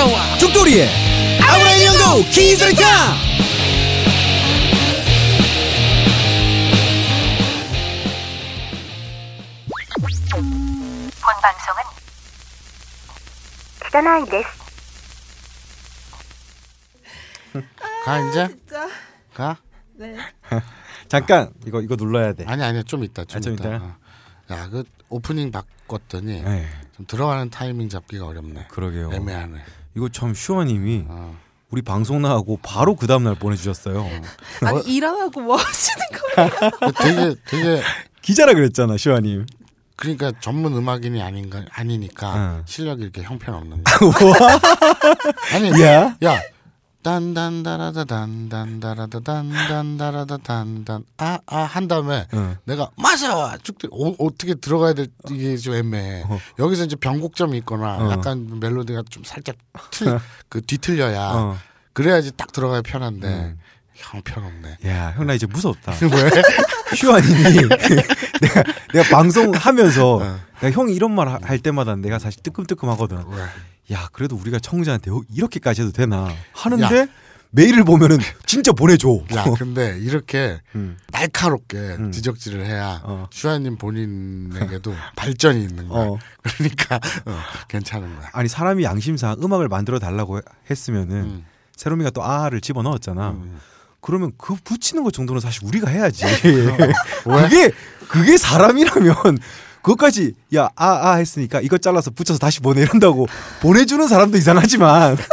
[0.00, 0.38] 시사와.
[0.38, 0.88] 죽돌이의
[1.42, 2.84] 아브라함 연구 기술자
[10.32, 11.82] 본 방송은
[13.84, 14.48] 기다나이 데스
[18.04, 18.48] 가 이제?
[19.34, 20.16] 가네.
[21.08, 22.44] 잠깐 이거 이거 눌러야 돼.
[22.46, 23.84] 아니 아니 좀 있다 좀, 아, 있다, 있다.
[23.84, 23.96] 어.
[24.50, 26.68] 야그 오프닝 바꿨더니 네.
[26.96, 28.68] 좀 들어가는 타이밍 잡기가 어렵네.
[28.70, 29.10] 그러게요.
[29.12, 29.60] 애매하네.
[29.96, 31.36] 이거 참 슈아님이 어.
[31.70, 34.06] 우리 방송 나가고 바로 그 다음 날 보내주셨어요.
[34.62, 36.92] 아니 일안 하고 뭐 하시는 거예요?
[36.98, 37.82] 되게 되게
[38.22, 39.46] 기자라 그랬잖아, 슈아님.
[39.96, 42.62] 그러니까 전문 음악인이 아닌가 아니니까 응.
[42.64, 44.12] 실력이 이렇게 형편없는 뭐?
[45.52, 46.40] 아니 야, 야
[47.02, 52.56] 딴단다라다 단단다라다 단단다라다 단단 아아 한 다음에 응.
[52.64, 56.38] 내가 마사와 쭉 들- 어, 어떻게 들어가야 될 이게 좀 애매해 어.
[56.58, 58.10] 여기서 이제 변곡점이 있거나 어.
[58.10, 59.56] 약간 멜로디가 좀 살짝
[59.90, 61.56] 틀, 그 뒤틀려야 어.
[61.92, 63.58] 그래야지 딱 들어가야 편한데 음.
[63.94, 65.92] 형 편없네 야, 형 나 이제 무섭다.
[66.00, 66.42] 왜?
[66.96, 67.42] 슈아님이
[68.40, 68.62] 내가
[68.94, 70.38] 내가 방송하면서 어.
[70.60, 73.16] 내가 형이 이런 말 할 때마다 내가 사실 뜨끔뜨끔하거든.
[73.28, 73.44] 왜?
[73.92, 77.06] 야, 그래도 우리가 청자한테 어, 이렇게까지 해도 되나 하는데 야.
[77.52, 79.08] 메일을 보면은 진짜 보내줘.
[79.34, 80.96] 야 근데 이렇게 음.
[81.10, 82.12] 날카롭게 음.
[82.12, 83.26] 지적질을 해야 어.
[83.32, 86.18] 슈아님 본인에게도 발전이 있는 거야 어.
[86.42, 91.46] 그러니까 어, 괜찮은 거야 아니 사람이 양심상 음악을 만들어 달라고 해- 했으면은 음.
[91.74, 93.30] 세롬이가 또 아를 집어 넣었잖아.
[93.30, 93.58] 음.
[94.00, 96.24] 그러면 그 붙이는 것 정도는 사실 우리가 해야지.
[96.24, 97.42] 왜?
[97.42, 97.70] 그게
[98.08, 99.14] 그게 사람이라면
[99.82, 103.26] 그것까지 야 아아 했으니까 이거 잘라서 붙여서 다시 보내 이런다고
[103.60, 105.16] 보내주는 사람도 이상하지만.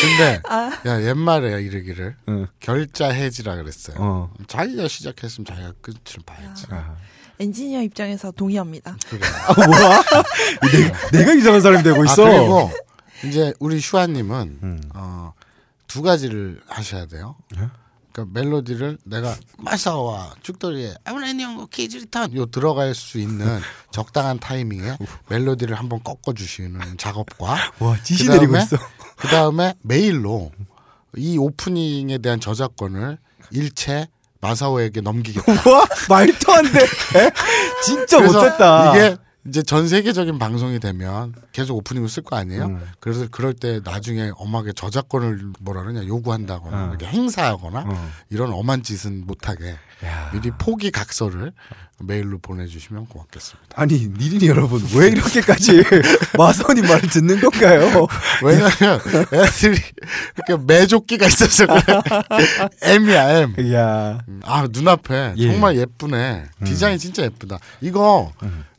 [0.00, 0.70] 근데 아.
[0.86, 2.46] 야 옛말에 이르기를 응.
[2.60, 4.32] 결자 해지라 그랬어요 어.
[4.46, 6.94] 자기가 시작했으면 자기가 끝을 봐야지 아,
[7.40, 8.96] 엔지니어 입장에서 동의합니다.
[9.08, 9.20] 그래.
[9.46, 10.02] 아 뭐야?
[10.72, 12.26] 내가, 내가 이상한 사람이 되고 있어.
[12.26, 12.70] 아 그리고
[13.24, 14.82] 이제 우리 슈아님은 음.
[14.94, 15.32] 어,
[15.86, 17.36] 두 가지를 하셔야 돼요.
[17.56, 17.68] 예?
[18.18, 23.46] 그러니까 멜로디를 내가 마사와 죽돌이의 아브라니언고 키즈리턴 요 들어갈 수 있는
[23.92, 24.96] 적당한 타이밍에
[25.28, 28.76] 멜로디를 한번 꺾어 주시는 작업과 와 지시 내리고 있어.
[29.16, 30.50] 그 다음에 메일로
[31.16, 33.18] 이 오프닝에 대한 저작권을
[33.50, 34.08] 일체
[34.40, 35.52] 마사오에게 넘기겠다.
[35.70, 36.86] 와 말도 안 돼.
[37.84, 38.96] 진짜 못했다.
[38.96, 39.16] 이게
[39.48, 42.66] 이제 전 세계적인 방송이 되면 계속 오프닝을 쓸 거 아니에요?
[42.66, 42.86] 음.
[43.00, 46.96] 그래서 그럴 때 나중에 엄하게 저작권을 뭐라 그러냐 요구한다거나 어.
[47.02, 48.10] 행사하거나 어.
[48.30, 50.30] 이런 엄한 짓은 못하게 야.
[50.32, 51.52] 미리 포기 각서를
[52.00, 53.68] 메일로 보내주시면 고맙겠습니다.
[53.74, 55.82] 아니 니린이 여러분 왜 이렇게까지
[56.38, 58.06] 마선이 말을 듣는 건가요?
[58.44, 59.00] 왜냐면
[59.32, 59.80] 애들이
[60.36, 61.82] 이렇게 매조끼가 있어서 그래.
[62.82, 63.72] M이야 M.
[63.74, 64.20] 야.
[64.44, 65.50] 아 눈앞에 예.
[65.50, 66.44] 정말 예쁘네.
[66.64, 67.58] 디자인 진짜 예쁘다.
[67.80, 68.32] 이거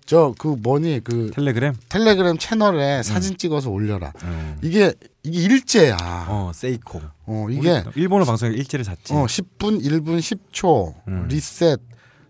[0.09, 1.75] 저 그 뭐니 그 텔레그램.
[1.87, 4.11] 텔레그램 채널에 사진 찍어서 올려라.
[4.23, 4.57] 음.
[4.63, 6.25] 이게 이게 일제야.
[6.27, 6.99] 어 세이코.
[7.27, 9.13] 어 이게 일본어 방송에 일제를 샀지.
[9.13, 11.27] 어 10분, 1분, 10초 음.
[11.27, 11.79] 리셋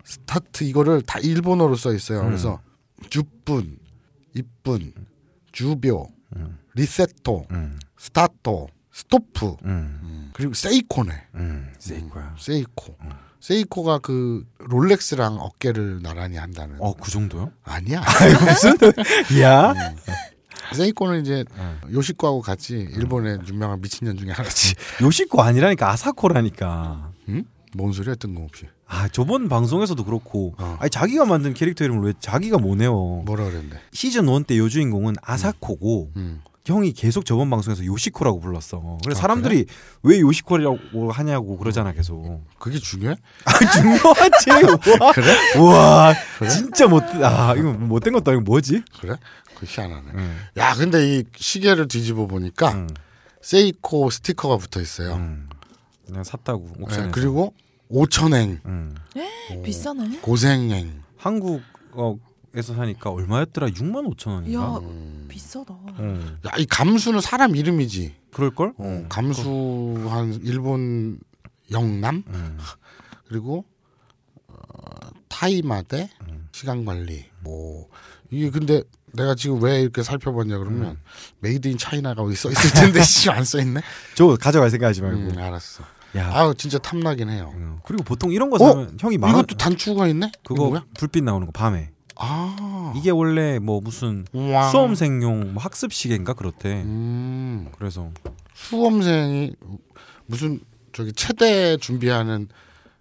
[0.03, 2.19] 스타트 이거를 다 일본어로 써 있어요.
[2.19, 2.25] 음.
[2.25, 2.59] 그래서
[3.09, 3.78] 十分,
[4.35, 4.91] 一分,
[5.53, 6.57] 十秒, 음.
[6.74, 7.79] リセット, 음.
[7.97, 10.31] スタート, ストップ 음.
[10.34, 11.13] 그리고 세이코네.
[11.35, 11.72] 음.
[11.79, 12.35] 세이코야.
[12.38, 12.97] 세이코.
[13.39, 16.75] 세이코가 그 롤렉스랑 어깨를 나란히 한다는.
[16.79, 17.51] 어 그 정도요?
[17.63, 18.01] 아니야.
[18.45, 18.77] 무슨?
[19.41, 19.73] 야.
[20.75, 21.79] 세이코는 이제 음.
[21.91, 24.75] 요시코하고 같이 일본의 유명한 미친년 중에 하나지.
[25.01, 27.11] 요시코 아니라니까 아사코라니까.
[27.29, 27.45] 응?
[27.75, 28.66] 뭔 소리야 뜬금없이.
[28.88, 30.77] 아 저번 방송에서도 그렇고 어.
[30.79, 33.79] 아니 자기가 만든 캐릭터 이름을 왜 자기가 뭐네요 뭐라 그랬는데.
[33.94, 36.41] 시즌 1 때 여주인공은 아사코고 음.
[36.69, 39.66] 형이 계속 저번 방송에서 요시코라고 불렀어 그래서 아, 사람들이
[40.03, 43.16] 왜 요시코라고 하냐고 그러잖아 계속 그게 중요해?
[43.46, 44.52] 아 중요하지
[45.00, 45.59] 와, 그래?
[45.59, 46.13] 와
[46.50, 49.16] 진짜 못아 이거 못된 것도 아니고 뭐지 그래?
[49.59, 50.12] 그 희한하네.
[50.16, 50.38] 응.
[50.57, 52.88] 야, 근데 이 시계를 뒤집어 보니까 응.
[53.41, 55.16] 세이코 스티커가 붙어 있어요.
[55.16, 55.50] 응.
[56.06, 57.53] 그냥 샀다고 네, 그리고
[57.90, 58.96] 오천행, 응.
[59.63, 60.19] 비싸네.
[60.22, 61.03] 고생행.
[61.18, 61.62] 한국
[62.56, 65.25] 에서 사니까 얼마였더라 6만 5천 원인가 야 음.
[65.30, 65.78] 비싸다.
[66.00, 66.38] 응.
[66.48, 68.16] 야, 이 감수는 사람 이름이지.
[68.31, 68.74] 그럴 걸?
[68.78, 71.19] 어, 감수 한 일본
[71.72, 72.57] 영남 응.
[73.28, 73.66] 그리고
[74.48, 74.56] 어,
[75.27, 76.48] タイマーで 음.
[76.51, 77.88] 시간 관리 뭐
[78.31, 78.81] 이게 근데
[79.13, 80.98] 내가 지금 왜 이렇게 살펴봤냐 그러면 음.
[81.39, 83.00] Made in China가 어디 써 있을 텐데
[83.31, 83.81] 안써 있네.
[84.16, 85.84] 저 가져갈 생각하지 말고 음, 알았어.
[86.18, 87.54] 야 아우 진짜 탐나긴 해요.
[87.56, 87.80] 응.
[87.86, 88.69] 그리고 보통 이런 거 어?
[88.69, 90.31] 사면 형이 만 원, 이것도 단추가 있네?
[90.44, 90.86] 그거 뭐야?
[90.98, 92.94] 불빛 나오는 거 밤에 아.
[92.95, 94.69] 이게 원래 뭐 무슨 우와.
[94.69, 96.81] 수험생용 뭐 학습 시계인가 그렇대.
[96.83, 97.69] 음.
[97.77, 98.10] 그래서
[98.54, 99.54] 수험생이
[100.25, 100.60] 무슨
[100.94, 102.48] 저기 체대 준비하는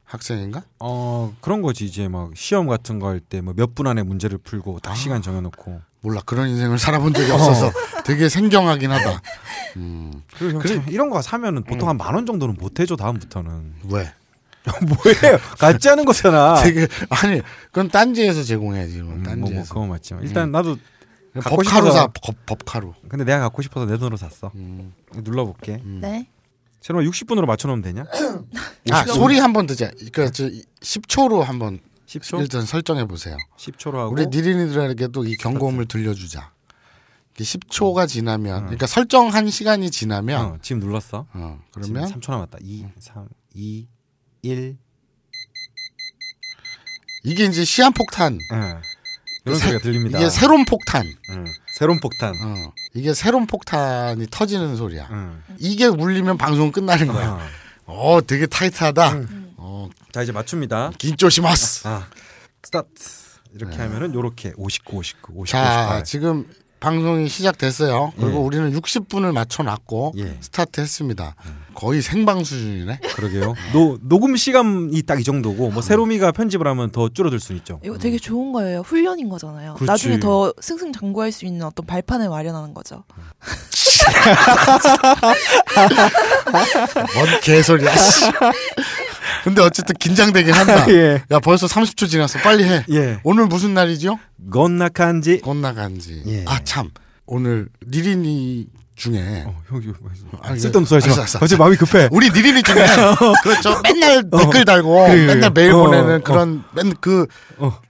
[0.05, 0.63] 학생인가?
[0.79, 4.39] 어 그런 거지 이제 막 시험 같은 거 할 때 뭐 몇 분 안에 문제를
[4.39, 4.95] 풀고 딱 아.
[4.95, 7.71] 시간 정해놓고 몰라 그런 인생을 살아본 적이 없어서
[8.07, 9.21] 되게 생경하긴 하다.
[9.77, 10.77] 음, 그리고 그래.
[10.77, 14.13] 참 이런 거 사면은 보통 한만 원 정도는 못 해줘 다음부터는 왜?
[14.87, 15.39] 뭐예요?
[15.59, 16.61] 같지 않은 거잖아.
[16.63, 19.03] 되게 아니 그건 딴지에서 제공해야지.
[19.03, 19.75] 뭐, 음, 뭐, 뭐 딴지에서.
[19.75, 20.77] 그거 맞지만 일단 나도
[21.35, 22.95] 갖고 법카루 싶어서- 사 법, 법카루.
[23.09, 24.51] 근데 내가 갖고 싶어서 내 돈으로 샀어.
[24.57, 24.93] 음.
[25.15, 25.83] 눌러볼게.
[25.85, 26.29] 네.
[26.81, 28.05] 새로만 60분으로 맞춰놓으면 되냐?
[28.91, 29.91] 아 소리 한 번 듣자.
[30.13, 30.49] 그저
[30.81, 32.41] 10초로 한번 10초?
[32.41, 33.37] 일단 설정해 보세요.
[33.59, 34.13] 10초로 하고.
[34.13, 36.53] 우리 니린이들에게도 이 경고음을 들려주자.
[37.35, 41.27] 10초가 지나면, 그러니까 설정한 시간이 지나면, 어, 지금 눌렀어?
[41.33, 42.11] 어, 그러면 그러면?
[42.13, 42.59] 3초 남았다.
[42.63, 43.87] 2 3 2
[44.43, 44.77] 1
[47.25, 48.81] 이게 이제 시한폭탄, 예.
[49.45, 51.45] 이런 새- 소리가 들립니다 이게 새로운 폭탄, 응.
[51.75, 55.09] 새로운 폭탄 어, 이게 새로운 폭탄이 터지는 소리야.
[55.11, 55.43] 응.
[55.59, 57.39] 이게 울리면 방송 끝나는 거야.
[57.85, 58.17] 어.
[58.17, 59.27] 어, 되게 타이트하다.
[59.57, 61.87] 어, 자 이제 맞춥니다 긴조시마스.
[61.89, 62.09] 아
[62.63, 62.89] 스타트
[63.55, 66.47] 이렇게 하면은 요렇게 59 59 59 자, 58 지금
[66.81, 68.13] 방송이 시작됐어요.
[68.17, 68.43] 그리고 예.
[68.43, 70.37] 우리는 60분을 맞춰놨고 예.
[70.41, 71.35] 스타트했습니다.
[71.75, 72.99] 거의 생방 수준이네.
[73.15, 77.81] 그러게요 노, 녹음 시간이 딱 이 정도고 뭐 세로미가 편집을 하면 더 줄어들 수 있죠
[77.85, 78.81] 이거 되게 좋은 거예요.
[78.81, 79.75] 훈련인 거잖아요.
[79.75, 79.87] 그렇지.
[79.87, 83.05] 나중에 더 승승장구할 수 있는 어떤 발판을 마련하는 거죠.
[87.15, 87.93] 뭔 개소리야.
[89.39, 89.45] 씨.
[89.45, 90.87] 근데 어쨌든 긴장되긴 한다.
[90.93, 91.23] 예.
[91.31, 92.39] 야 벌써 30초 지났어.
[92.41, 92.85] 빨리 해.
[92.91, 94.19] 예 오늘 무슨 날이죠?
[94.51, 96.23] 건나칸지 건나간지.
[96.27, 96.45] 예.
[96.47, 96.91] 아 참.
[97.27, 98.67] 오늘 니린이
[98.97, 99.81] 중에 어, 형
[100.43, 101.25] 아니, 쓸데없는 소리 하지 마.
[101.41, 102.85] 갑자기 마음이 급해 우리 니린이 중에
[103.45, 103.81] 그렇죠.
[103.85, 105.07] 맨날 댓글 달고 어.
[105.07, 105.35] 그래, 그래.
[105.35, 106.21] 맨날 메일 어, 보내는 어.
[106.23, 107.27] 그런 맨그어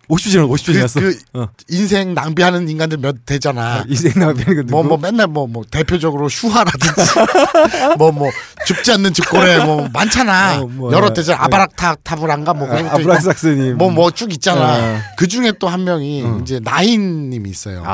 [0.08, 1.49] 50초 지났어 50초 그, 지났어 그 어.
[1.69, 3.84] 인생 낭비하는 인간들 몇 되잖아.
[3.88, 4.82] 이생 나비는 건 뭐?
[4.82, 7.02] 뭐 맨날 뭐 뭐 대표적으로 슈하라든지
[7.99, 8.31] 뭐 뭐
[8.66, 10.60] 죽지 않는 집고래 뭐 많잖아.
[10.60, 11.43] 어, 뭐, 여러 어, 때잖아.
[11.44, 14.78] 아바락타타브란가 뭐 그런 아, 것도 있고 아브락삭스님 뭐 뭐 쭉 있잖아.
[14.78, 14.99] 어.
[15.16, 16.38] 그 중에 또 한 명이 어.
[16.43, 17.84] 이제 나인님이 있어요.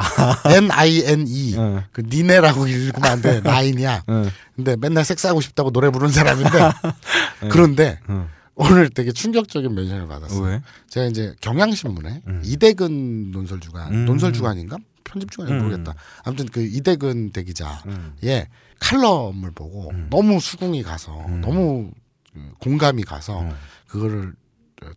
[0.47, 1.83] N I N E 어.
[1.93, 3.41] 그 니네라고 읽으면 안 돼.
[3.45, 4.03] 나인이야.
[4.07, 4.29] 어.
[4.55, 6.71] 근데 맨날 섹스하고 싶다고 노래 부르는 사람인데
[7.51, 8.29] 그런데 어.
[8.57, 10.41] 오늘 되게 충격적인 멘션을 받았어.
[10.43, 10.63] 왜?
[10.89, 12.43] 제가 이제 경향신문에 음.
[12.45, 14.05] 이대근 논설주간, 음.
[14.07, 15.59] 논설주간인가 편집주간이 음.
[15.63, 15.95] 모르겠다.
[16.25, 18.15] 아무튼 그 이대근 대기자의 음.
[18.81, 20.09] 칼럼을 보고 음.
[20.11, 21.41] 너무 수긍이 가서 음.
[21.41, 21.91] 너무
[22.33, 23.51] 그 공감이 가서 음.
[23.87, 24.35] 그거를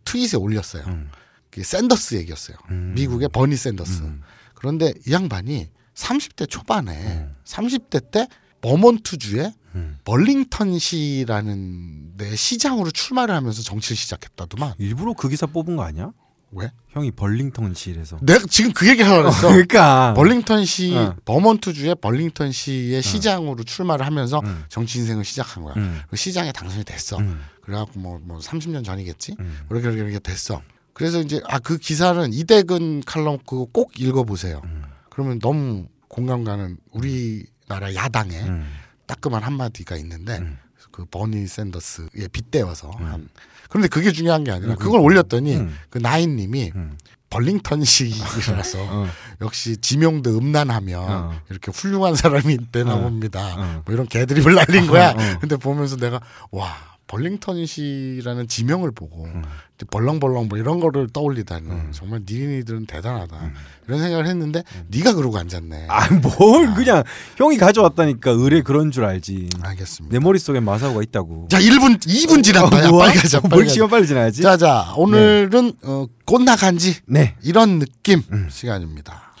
[0.04, 0.84] 트윗에 올렸어요.
[0.86, 1.10] 음.
[1.50, 2.56] 그게 샌더스 얘기였어요.
[2.70, 2.92] 음.
[2.94, 4.02] 미국의 버니 샌더스.
[4.02, 4.22] 음.
[4.54, 7.36] 그런데 이 양반이 30대 초반에 음.
[7.44, 8.26] 30대 때
[8.60, 9.98] 버몬트주에 음.
[10.04, 14.74] 벌링턴시라는 데 시장으로 출마를 하면서 정치를 시작했다더만.
[14.78, 16.10] 일부러 그 기사 뽑은 거 아니야?
[16.50, 16.72] 왜?
[16.90, 19.48] 형이 벌링턴시에서 내가 지금 그 얘기 하려고 했어.
[19.48, 21.14] 그러니까 벌링턴시 어.
[21.26, 24.64] 버몬트주의 벌링턴시의 시장으로 출마를 하면서 음.
[24.70, 25.74] 정치 인생을 시작한 거야.
[25.76, 26.00] 음.
[26.08, 27.18] 그 시장에 당선이 됐어.
[27.18, 27.42] 음.
[27.60, 29.36] 그래갖고 뭐, 뭐 30년 전이겠지.
[29.40, 29.58] 음.
[29.68, 30.62] 그렇게 그렇게 이렇게 됐어.
[30.94, 34.62] 그래서 이제 아 그 기사는 이대근 칼럼 그거 꼭 읽어보세요.
[34.64, 34.84] 음.
[35.10, 38.68] 그러면 너무 공감 가는 우리 나라 야당의 음.
[39.06, 40.58] 따끔한 한마디가 있는데 음.
[40.90, 43.28] 그 버니 샌더스에 빗대어서 한
[43.68, 45.76] 그런데 그게 중요한 게 아니라 음, 그걸 올렸더니 음.
[45.90, 46.96] 그 나인님이 음.
[47.30, 49.06] 벌링턴식이라서 어.
[49.42, 51.40] 역시 지명도 음란하면 어.
[51.50, 53.00] 이렇게 훌륭한 사람이 되나 어.
[53.02, 53.54] 봅니다.
[53.56, 53.82] 어.
[53.84, 55.10] 뭐 이런 개드립을 날린 거야.
[55.10, 55.38] 어, 어.
[55.38, 56.74] 근데 보면서 내가 와
[57.08, 59.42] 벌링턴시라는 지명을 보고 음.
[59.90, 61.88] 벌렁벌렁 뭐 이런 거를 떠올리다니 음.
[61.92, 63.50] 정말 니린이들은 대단하다
[63.86, 65.86] 이런 생각을 했는데 네가 그러고 앉았네.
[65.88, 67.02] 아뭘 그냥
[67.36, 70.12] 형이 가져왔다니까 의뢰 그런 줄 알지 알겠습니다.
[70.16, 72.84] 내 머릿속에 마사오가 있다고 자 1분 2분 지났다.
[72.84, 72.98] 야, 어?
[72.98, 73.38] 빨리 가자.
[73.38, 73.72] 어, 빨리 뭘 가자.
[73.74, 78.48] 시간 빨리 지나야지 자자 오늘은 어, 꽃나간지 네 이런 느낌 음.
[78.50, 79.32] 시간입니다.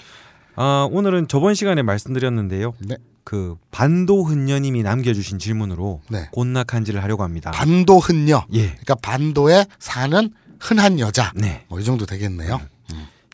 [0.60, 2.96] 아, 오늘은 저번 시간에 말씀드렸는데요 네.
[3.28, 6.30] 그 반도흔녀님이 남겨주신 질문으로 네.
[6.32, 8.42] 곤낙한지를 하려고 합니다 반도 흔녀.
[8.54, 11.30] 예 그러니까 반도에 사는 흔한 여자.
[11.34, 11.66] 네.
[11.68, 12.58] 뭐 이 정도 되겠네요.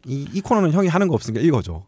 [0.04, 1.84] 이, 이 코너는 형이 하는 거 없으니까 읽어줘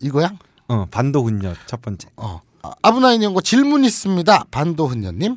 [0.00, 0.30] 이거야?
[0.68, 2.40] 어 반도흔녀 첫 번째 어.
[2.62, 4.44] 아, 아브나인 연구 질문 있습니다.
[4.52, 5.36] 반도 흔녀님.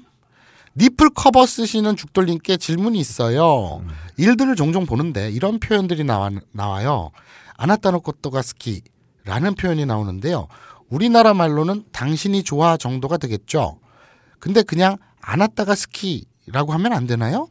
[0.78, 3.84] 니플 커버 쓰시는 죽돌님께 질문이 있어요.
[4.18, 7.10] 일들을 종종 보는데 이런 표현들이 나와, 나와요.
[7.58, 10.48] 아나타노 코토가 스키라는 표현이 나오는데요.
[10.90, 13.80] 우리나라 말로는 당신이 좋아 정도가 되겠죠.
[14.40, 17.48] 근데 그냥 아나타가 스키라고 하면 안 되나요?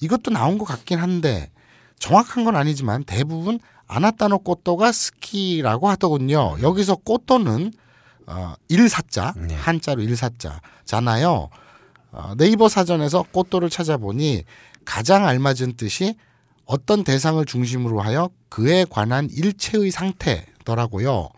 [0.00, 1.50] 이것도 나온 것 같긴 한데
[1.98, 6.56] 정확한 건 아니지만 대부분 아나타노 꼬또가 스키라고 하더군요.
[6.62, 7.72] 여기서 꼬또는
[8.26, 9.54] 어, 일사자 네.
[9.54, 11.50] 한자로 일사자잖아요.
[12.12, 14.44] 어, 네이버 사전에서 꼬또를 찾아보니
[14.84, 16.16] 가장 알맞은 뜻이
[16.64, 21.28] 어떤 대상을 중심으로 하여 그에 관한 일체의 상태더라고요.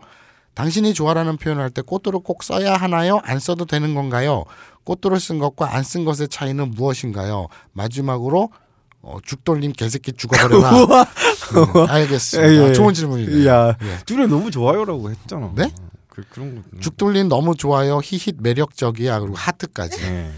[0.55, 3.19] 당신이 좋아라는 표현을 할때 꼬또를 꼭 써야 하나요?
[3.23, 4.43] 안 써도 되는 건가요?
[4.85, 7.47] 꽃도를 쓴 것과 안 쓴 것의 차이는 무엇인가요?
[7.73, 8.49] 마지막으로
[9.01, 10.71] 어, 죽돌림 개새끼 죽어버려라.
[11.05, 12.49] 음, 알겠습니다.
[12.65, 12.73] 예, 예.
[12.73, 13.47] 좋은 질문이네요.
[13.47, 13.97] 야, 예.
[14.05, 15.51] 둘이 너무 좋아요라고 했잖아.
[15.55, 15.71] 네?
[16.09, 16.61] 그, 그런 거.
[16.79, 17.99] 죽돌림 너무 좋아요.
[17.99, 19.19] 히힛 매력적이야.
[19.19, 20.01] 그리고 하트까지.
[20.01, 20.31] 네.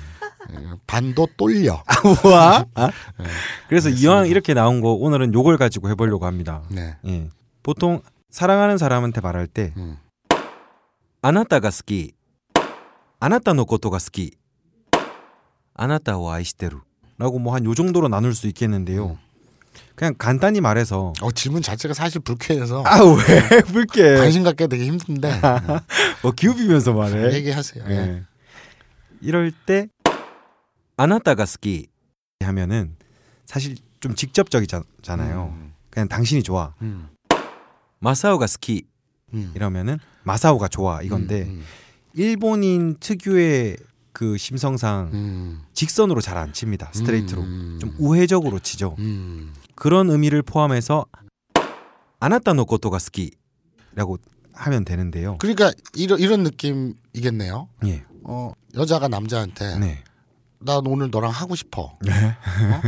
[0.52, 0.56] 예,
[0.86, 1.82] 반도 똘려.
[2.26, 2.66] 우와.
[2.76, 2.90] 아?
[3.70, 6.64] 그래서 이왕 이렇게 나온 거 오늘은 요걸 가지고 해보려고 합니다.
[6.70, 6.98] 네.
[7.06, 7.30] 예.
[7.64, 9.98] 보통 사랑하는 사람한테 말할 때 음.
[11.23, 12.13] 아나타가 스키,
[13.21, 14.33] 아나타 노 코토가 스키,
[15.75, 16.79] 아나타を愛してる
[17.19, 19.19] 라고 뭐 한 요 정도로 나눌 수 있겠는데요.
[19.95, 25.41] 그냥 간단히 말해서 어, 질문 자체가 사실 불쾌해서 아우 왜 불게 관심 갖기 되게 힘든데
[26.23, 27.33] 뭐 기우비면서 말해.
[27.35, 27.85] 얘기하세요.
[27.89, 27.93] 예.
[27.93, 28.23] 예.
[29.21, 29.89] 이럴 때
[30.97, 31.87] 아나타가 스키
[32.41, 32.97] 하면은
[33.47, 35.55] 사실 좀 직접적이잖아요.
[35.55, 35.73] 음.
[35.91, 36.75] 그냥 당신이 좋아.
[36.83, 37.09] 음.
[38.01, 38.85] 마사오가 스키
[39.33, 39.53] 음.
[39.55, 41.64] 이러면은 마사오가 좋아 이건데 음.
[42.14, 43.78] 일본인 특유의
[44.12, 45.62] 그 심성상 음.
[45.74, 46.92] 직선으로 잘 안 칩니다.
[46.94, 47.42] 스트레이트로.
[47.42, 47.78] 음.
[47.80, 48.96] 좀 우회적으로 치죠.
[49.00, 49.54] 음.
[49.76, 51.06] 그런 의미를 포함해서
[52.20, 54.18] 아나타 노 코토가 스키라고
[54.54, 55.38] 하면 되는데요.
[55.40, 57.70] 그러니까 이런 이런 느낌이겠네요.
[57.86, 58.04] 예.
[58.24, 60.04] 어, 여자가 남자한테 네.
[60.60, 61.94] 나 오늘 너랑 하고 싶어.
[62.02, 62.12] 네.
[62.12, 62.82] 어?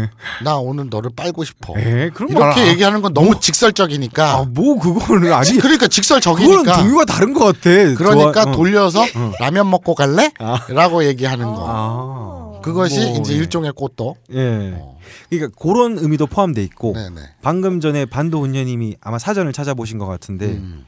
[0.43, 1.77] 나 오늘 너를 빨고 싶어.
[1.77, 4.33] 에 그런 말 이렇게 안- 얘기하는 건 너무 직설적이니까.
[4.39, 6.77] 아, 뭐 그거는 아니 그러니까 그거는 직설적이니까.
[6.77, 7.59] 종류가 다른 것 같아.
[7.95, 8.51] 그러니까 좋아- 어.
[8.55, 9.05] 돌려서
[9.39, 10.31] 라면 먹고 갈래?
[10.39, 10.65] 아.
[10.69, 11.65] 라고 얘기하는 거.
[11.67, 12.59] 아.
[12.61, 13.37] 그것이 뭐, 이제 예.
[13.37, 14.15] 일종의 꽃도.
[14.33, 14.73] 예.
[14.75, 14.97] 어.
[15.29, 17.21] 그러니까 그런 의미도 포함돼 있고 네네.
[17.41, 20.85] 방금 전에 반도훈녀님이 아마 사전을 찾아보신 것 같은데 음.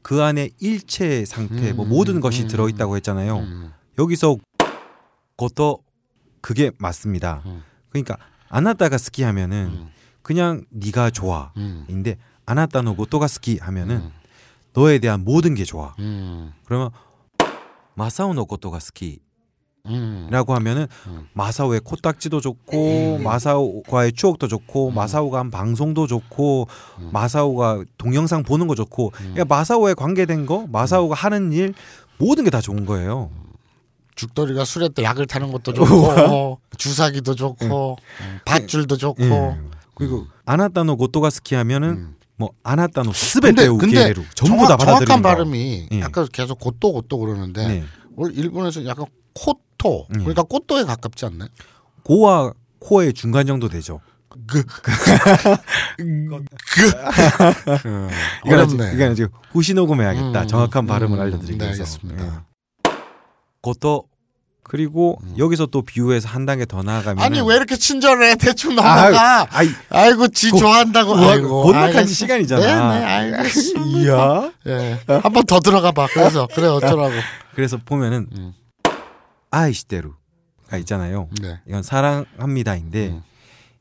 [0.00, 3.36] 그 안에 일체 상태 뭐 음, 모든 음, 것이 음, 들어있다고 했잖아요.
[3.36, 3.72] 음.
[3.98, 4.36] 여기서
[5.36, 5.78] 그것도
[6.42, 7.42] 그게 맞습니다.
[7.46, 7.62] 음.
[7.88, 8.18] 그러니까
[8.50, 9.88] 아나타가 스키 하면은 음.
[10.20, 11.52] 그냥 네가 좋아.
[11.56, 11.86] 음.
[11.88, 14.12] 인데 아나타노 고토가 스키 하면은 음.
[14.74, 15.94] 너에 대한 모든 게 좋아.
[16.00, 16.52] 음.
[16.66, 16.90] 그러면
[17.94, 19.22] 마사오노 고토가 스키라고
[19.86, 20.30] 음.
[20.30, 21.28] 하면은 음.
[21.34, 24.94] 마사오의 코딱지도 좋고 마사오과의 추억도 좋고 음.
[24.94, 26.68] 마사오가 한 방송도 좋고
[27.12, 29.32] 마사오가 동영상 보는 거 좋고 음.
[29.34, 31.74] 그러니까 마사오에 관계된 거 마사오가 하는 일
[32.18, 33.30] 모든 게 다 좋은 거예요.
[34.14, 39.58] 죽돌이가 술에 때 약을 타는 것도 좋고 주사기도 좋고 음, 밧줄도 좋고 예.
[39.94, 42.16] 그리고 아나타노 고토가 스키 하면은 음.
[42.36, 45.28] 뭐 아나타노 스베테 우케를 전부 정확, 다 받아들이는 정확한 거.
[45.28, 46.02] 발음이 예.
[46.02, 47.84] 아까 계속 고또 고또 그러는데 네.
[48.16, 50.18] 원래 일본에서 약간 코토 예.
[50.18, 51.48] 그러니까 꽃도에 가깝지 않나요?
[52.02, 54.00] 고와 코의 중간 정도 되죠.
[54.46, 54.64] 그,
[56.00, 56.46] 이건
[58.60, 58.94] 아직, 어렵네.
[58.94, 60.42] 이건 아직 후시 녹음해야겠다.
[60.42, 61.66] 음, 정확한 발음을 음, 알려드리기 네.
[63.62, 64.04] 고토
[64.64, 67.22] 그리고 여기서 또 비유해서 한 단계 더 나아가면 음.
[67.22, 72.06] 아니 왜 이렇게 친절해 대충 넘어가 아이 아이 고 지 좋아한다고 뭐, 아이고 본막한 알겠어.
[72.06, 72.60] 지 시간이잖아.
[72.94, 74.52] 네네 알겠습니다 이야.
[74.66, 74.98] 예.
[75.22, 77.10] 한번 더 들어가 봐 그래서 그래 어쩌라고
[77.54, 78.54] 그래서 보면은 음.
[79.50, 81.28] 아이시테루가 있잖아요.
[81.40, 83.22] 네 이건 사랑합니다인데 음.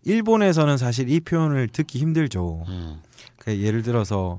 [0.04, 2.66] 일본에서는 사실 이 표현을 듣기 힘들죠.
[2.68, 3.02] 음.
[3.38, 4.36] 그 예를 들어서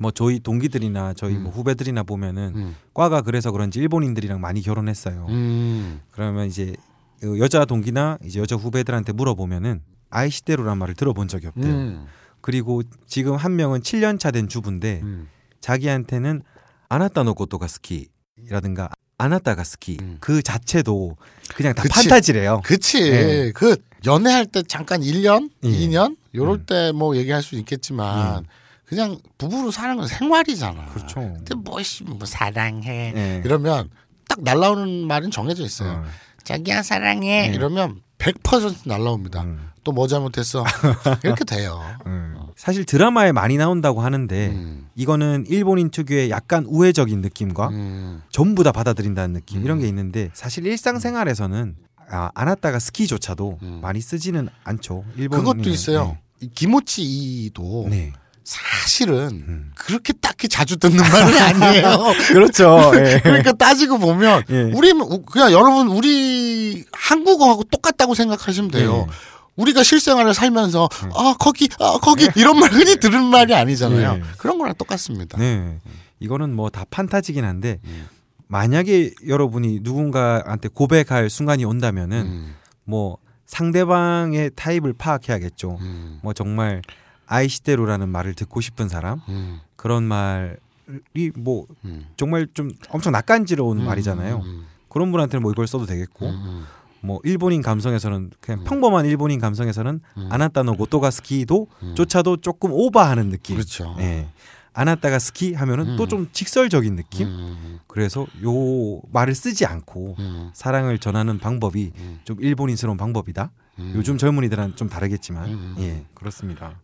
[0.00, 2.76] 뭐 저희 동기들이나 저희 뭐 후배들이나 보면은 음.
[2.94, 5.26] 과가 그래서 그런지 일본인들이랑 많이 결혼했어요.
[5.28, 6.00] 음.
[6.10, 6.74] 그러면 이제
[7.20, 11.66] 그 여자 동기나 이제 여자 후배들한테 물어보면은 아이시대로란 말을 들어본 적이 없대요.
[11.72, 12.06] 음.
[12.40, 15.28] 그리고 지금 한 명은 7년 차 된 주부인데 음.
[15.60, 16.42] 자기한테는
[16.88, 18.88] 아나타노 고토가 스키라든가
[19.18, 20.16] 아나타가 스키 음.
[20.20, 21.16] 그 자체도
[21.54, 21.94] 그냥 다 그치.
[22.08, 22.62] 판타지래요.
[22.64, 23.52] 그치 예.
[23.54, 23.76] 그
[24.06, 25.68] 연애할 때 잠깐 1년 예.
[25.68, 26.64] 2년 요럴 음.
[26.66, 28.46] 때뭐 얘기할 수 있겠지만
[28.90, 31.20] 그냥 부부로 사는 건 생활이잖아 그렇죠.
[31.20, 33.42] 근데 뭐씨 뭐 사랑해 예.
[33.44, 33.88] 이러면
[34.28, 36.04] 딱 날라오는 말은 정해져 있어요 어.
[36.42, 37.54] 자기야 사랑해 네.
[37.54, 39.42] 이러면 100% 날라옵니다.
[39.42, 39.70] 음.
[39.84, 40.64] 또뭐 잘못했어
[41.24, 41.80] 이렇게 돼요.
[42.06, 42.36] 음.
[42.56, 44.88] 사실 드라마에 많이 나온다고 하는데 음.
[44.96, 48.22] 이거는 일본인 특유의 약간 우회적인 느낌과 음.
[48.30, 49.64] 전부 다 받아들인다는 느낌 음.
[49.64, 51.76] 이런 게 있는데 사실 일상생활에서는
[52.10, 53.78] 아, 안았다가 스키조차도 음.
[53.80, 55.04] 많이 쓰지는 않죠.
[55.16, 56.18] 일본 그것도 있어요.
[56.40, 58.12] 이 기모치도 네.
[58.44, 59.72] 사실은 음.
[59.76, 62.12] 그렇게 딱히 자주 듣는 말은 아니에요.
[62.28, 62.92] 그렇죠.
[62.96, 63.20] 예.
[63.22, 64.62] 그러니까 따지고 보면 예.
[64.74, 64.92] 우리
[65.26, 69.06] 그냥 여러분 우리 한국어하고 똑같다고 생각하시면 돼요.
[69.08, 69.12] 예.
[69.56, 74.14] 우리가 실생활을 살면서 아 거기 아 거기 이런 말 흔히 들은 말이 아니잖아요.
[74.16, 74.22] 예.
[74.38, 75.38] 그런 거랑 똑같습니다.
[75.38, 75.78] 네.
[76.18, 78.06] 이거는 뭐 다 판타지긴 한데 음.
[78.48, 82.54] 만약에 여러분이 누군가한테 고백할 순간이 온다면은 음.
[82.84, 85.78] 뭐 상대방의 타입을 파악해야겠죠.
[85.80, 86.18] 음.
[86.22, 86.82] 뭐 정말
[87.30, 89.60] 아이시대로라는 말을 듣고 싶은 사람 음.
[89.76, 92.06] 그런 말이 뭐 음.
[92.16, 93.86] 정말 좀 엄청 낯간지러운 음.
[93.86, 94.42] 말이잖아요.
[94.44, 94.66] 음.
[94.88, 96.64] 그런 분한테는 뭐 이걸 써도 되겠고 음.
[97.00, 98.64] 뭐 일본인 감성에서는 그냥 음.
[98.64, 100.28] 평범한 일본인 감성에서는 음.
[100.30, 101.94] 아나타노 고토가 스키도 음.
[101.94, 103.56] 조차도 조금 오버하는 느낌.
[103.56, 103.94] 그렇죠.
[104.00, 104.28] 예.
[104.72, 107.26] 아나타가 스키 하면은 또좀 직설적인 느낌.
[107.26, 112.20] 음, 그래서 요 말을 쓰지 않고 음, 사랑을 전하는 방법이 음.
[112.24, 113.50] 좀 일본인스러운 방법이다.
[113.78, 113.92] 음.
[113.96, 115.74] 요즘 젊은이들은 좀 다르겠지만 음.
[115.78, 116.80] 예 그렇습니다.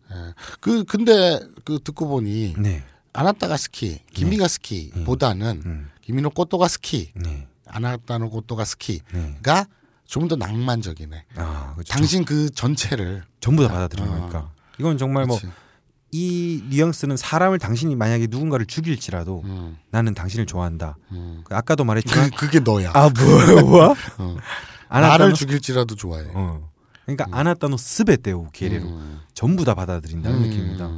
[0.59, 7.47] 그 근데 그 듣고 보니 네, 아나타가 스키, 기미가 스키보다는 음, 기미노 꼬토가 스키, 네,
[7.67, 8.29] 아나타노
[8.65, 9.65] 스키가 네.
[10.07, 11.25] 좀더 낭만적이네.
[11.35, 11.93] 아, 그렇죠.
[11.93, 14.19] 당신 그 전체를 전부 다 받아들이는 아.
[14.19, 14.51] 거니까.
[14.79, 15.51] 이건 정말 뭐 그치.
[16.11, 20.97] 이 뉘앙스는 사람을 당신이 만약에 누군가를 죽일지라도 음, 나는 당신을 좋아한다.
[21.11, 21.41] 음.
[21.43, 22.91] 그 아까도 말했지만 그, 그게 너야.
[22.93, 23.93] 아 뭐야 뭐야?
[24.17, 24.37] 어.
[24.89, 26.27] 나를 죽일지라도 좋아해.
[26.33, 26.69] 어.
[27.05, 29.19] 그러니까 아나타노 스베테오 게레로 음.
[29.33, 30.43] 전부 다 받아들인다는 음.
[30.43, 30.89] 느낌입니다.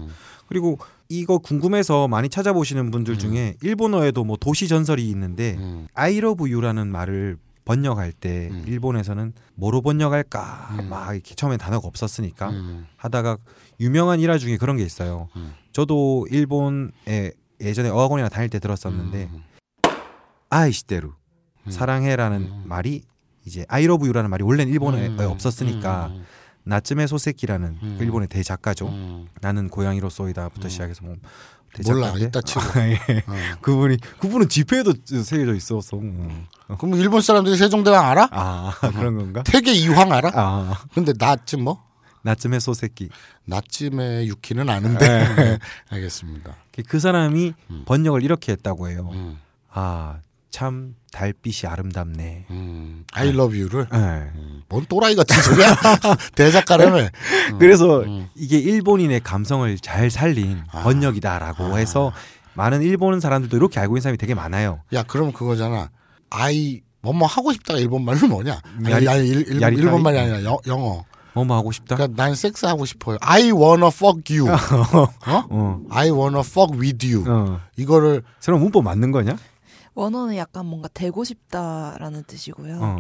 [0.48, 5.88] 그리고 이거 궁금해서 많이 찾아보시는 분들 중에 일본어에도 뭐 도시 전설이 있는데 음.
[5.94, 8.64] I love you라는 말을 번역할 때 음.
[8.68, 10.90] 일본에서는 뭐로 번역할까 음.
[10.90, 12.88] 막 이렇게 처음에 단어가 없었으니까 음.
[12.98, 13.38] 하다가
[13.80, 15.30] 유명한 일화 중에 그런 게 있어요.
[15.36, 15.54] 음.
[15.72, 17.32] 저도 일본에
[17.62, 19.44] 예전에 어학원이나 다닐 때 들었었는데 음.
[20.50, 21.14] 아이시테루
[21.68, 21.72] 음.
[21.72, 22.64] 사랑해라는 음.
[22.66, 23.04] 말이
[23.46, 25.20] 이제 you라는 말이 원래는 일본어에 음.
[25.20, 26.26] 없었으니까 음.
[26.64, 27.96] 나츠메 소세키라는 음.
[27.98, 28.88] 그 일본의 대작가죠.
[28.88, 29.28] 음.
[29.42, 30.70] 나는 고양이로쏘이다부터 음.
[30.70, 31.16] 시작해서 뭐
[31.86, 32.62] 몰라 이따 치고.
[32.62, 32.96] 아, 예.
[32.96, 33.34] 어.
[33.62, 36.46] 그분이 그분은 지폐에도 새겨져 있어서 음.
[36.80, 38.30] 그럼 일본 사람들이 세종대왕 알아?
[38.32, 39.44] 아 그런 건가?
[39.44, 40.32] 태계 이황 알아?
[40.34, 41.84] 아 근데 나쯤 뭐?
[42.24, 43.10] 나츠메 소세키
[43.46, 45.58] 나쯤의 유키는 아는데 네,
[45.90, 46.56] 알겠습니다.
[46.88, 47.84] 그 사람이 음.
[47.86, 49.10] 번역을 이렇게 했다고 해요.
[49.14, 49.38] 음,
[49.72, 52.46] 아참 달빛이 아름답네.
[52.50, 53.98] 음, I love you를 예.
[53.98, 55.76] 음, 뭔 또라이 같은 소리야?
[56.36, 57.10] 대작가라며.
[57.60, 58.30] 그래서 음.
[58.36, 60.84] 이게 일본인의 감성을 잘 살린 아.
[60.84, 61.78] 번역이다라고 아.
[61.78, 62.12] 해서
[62.54, 64.82] 많은 일본 사람들도 이렇게 알고 있는 사람이 되게 많아요.
[64.94, 65.90] 야, 그럼 그거잖아.
[66.30, 68.60] I 뭐뭐 하고 싶다가 일본 말로 뭐냐?
[68.84, 69.76] 아니, 야리- 아니 일, 일, 야리타리?
[69.78, 71.44] 일본 말이 아니라 영, 영 어.
[71.44, 71.96] 뭐뭐 하고 싶다.
[71.96, 73.18] 그러니까 난 섹스 하고 싶어요.
[73.22, 74.50] I wanna fuck you.
[75.28, 75.44] 어?
[75.50, 75.82] 어.
[75.90, 77.24] I wanna fuck with you.
[77.30, 77.60] 어.
[77.78, 79.38] 이거를 새로운 문법 맞는 거냐?
[79.96, 82.80] 원어는 약간 뭔가 되고 싶다라는 뜻이고요.
[82.82, 82.98] 어.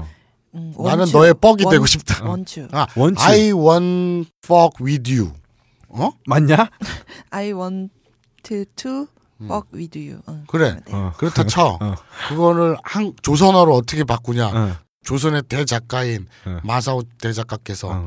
[0.55, 1.17] 음, 나는 원추.
[1.17, 2.27] 너의 뻑이 원- 되고 싶다.
[2.27, 2.67] 원추.
[2.71, 3.23] 아, 원추.
[3.23, 5.31] I want fuck with you.
[5.89, 6.11] 어?
[6.27, 6.69] 맞냐?
[7.29, 7.93] I want
[8.43, 8.65] to
[9.41, 10.21] fuck with you.
[10.27, 10.43] 응, 음.
[10.47, 10.75] 그래.
[10.85, 10.93] 네.
[10.93, 11.13] 어.
[11.17, 11.77] 그렇다 쳐.
[11.79, 11.95] 어.
[12.29, 14.77] 그거를 한 조선어로 어떻게 바꾸냐?
[14.99, 15.03] 어.
[15.05, 16.59] 조선의 대작가인 어.
[16.63, 18.05] 마사오 대작가께서 어.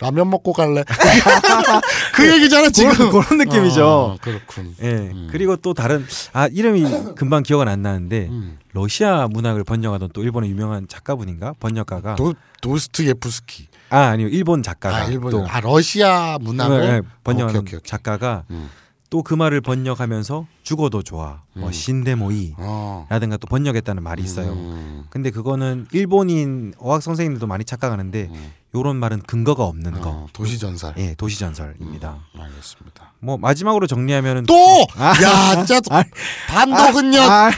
[0.00, 0.82] 라면 먹고 갈래?
[2.14, 2.92] 그 얘기잖아 지금.
[2.92, 3.86] 그런, 그런 느낌이죠.
[3.86, 4.74] 어, 그렇군.
[4.82, 4.88] 예.
[4.90, 5.28] 음.
[5.30, 6.82] 그리고 또 다른 아 이름이
[7.14, 8.58] 금방 기억은 안 나는데 음.
[8.72, 13.68] 러시아 문학을 번역하던 또 일본의 유명한 작가분인가 번역가가 도 도스트예프스키.
[13.90, 15.30] 아 아니요 일본 작가가 아 일본.
[15.30, 17.88] 또 아 러시아 문학을 네, 네, 번역하는 오케이, 오케이, 오케이.
[17.88, 18.68] 작가가 음.
[19.14, 21.72] 또 그 말을 번역하면서 죽어도 좋아 뭐 음.
[21.72, 23.06] 신데모이 어.
[23.08, 24.54] 라든가 또 번역했다는 말이 있어요.
[24.54, 25.04] 음.
[25.08, 28.52] 근데 그거는 일본인 어학 선생님들도 많이 착각하는데 음.
[28.74, 30.10] 요런 말은 근거가 없는 거.
[30.10, 30.94] 어, 도시 전설.
[30.98, 32.16] 예, 도시 전설입니다.
[32.34, 33.12] 음, 알겠습니다.
[33.20, 34.54] 뭐 마지막으로 정리하면은 또!
[34.98, 36.02] 야, 진짜 아,
[36.48, 37.20] 반도근요.
[37.20, 37.52] 아,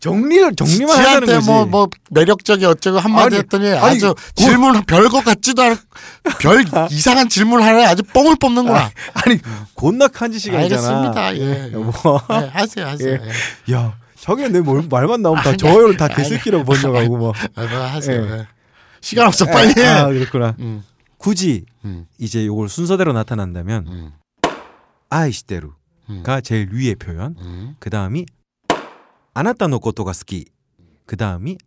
[0.00, 1.46] 정리를 정리만 하자는 지한테 거지.
[1.46, 5.76] 뭐, 뭐, 매력적이 어쩌고 한마디 아니, 했더니 아니, 아주 그- 질문 별거 같지도 않,
[6.40, 8.90] 별 이상한 질문 하나에 아주 뻥을 뽑는구나.
[9.14, 9.38] 아니
[9.74, 10.88] 곧나 칸지 시간이잖아.
[10.88, 11.36] 알겠습니다.
[11.36, 11.70] 예.
[11.72, 11.76] 예.
[11.76, 11.92] 뭐,
[12.30, 13.10] 네, 하세요, 하세요.
[13.12, 13.20] 예.
[13.68, 13.72] 예.
[13.74, 17.32] 야, 저게 내 뭘- 말만 나오면 다 저요를 다 개새끼라고 번역하고 뭐.
[17.54, 18.26] 아, 뭐 하세요.
[18.26, 18.32] 예.
[18.38, 18.46] 예.
[19.02, 19.86] 시간 없어, 빨리 해.
[19.86, 20.54] 아, 그렇구나.
[20.60, 20.82] 음,
[21.18, 24.12] 굳이 음, 이제 요걸 순서대로 나타난다면 음,
[25.10, 25.74] 아이시테루가
[26.10, 27.34] 음, 제일 위의 표현.
[27.40, 27.76] 음.
[27.78, 28.26] 그 다음이
[29.32, 30.46] あなたのことが好き.
[31.06, 31.58] 그 다음이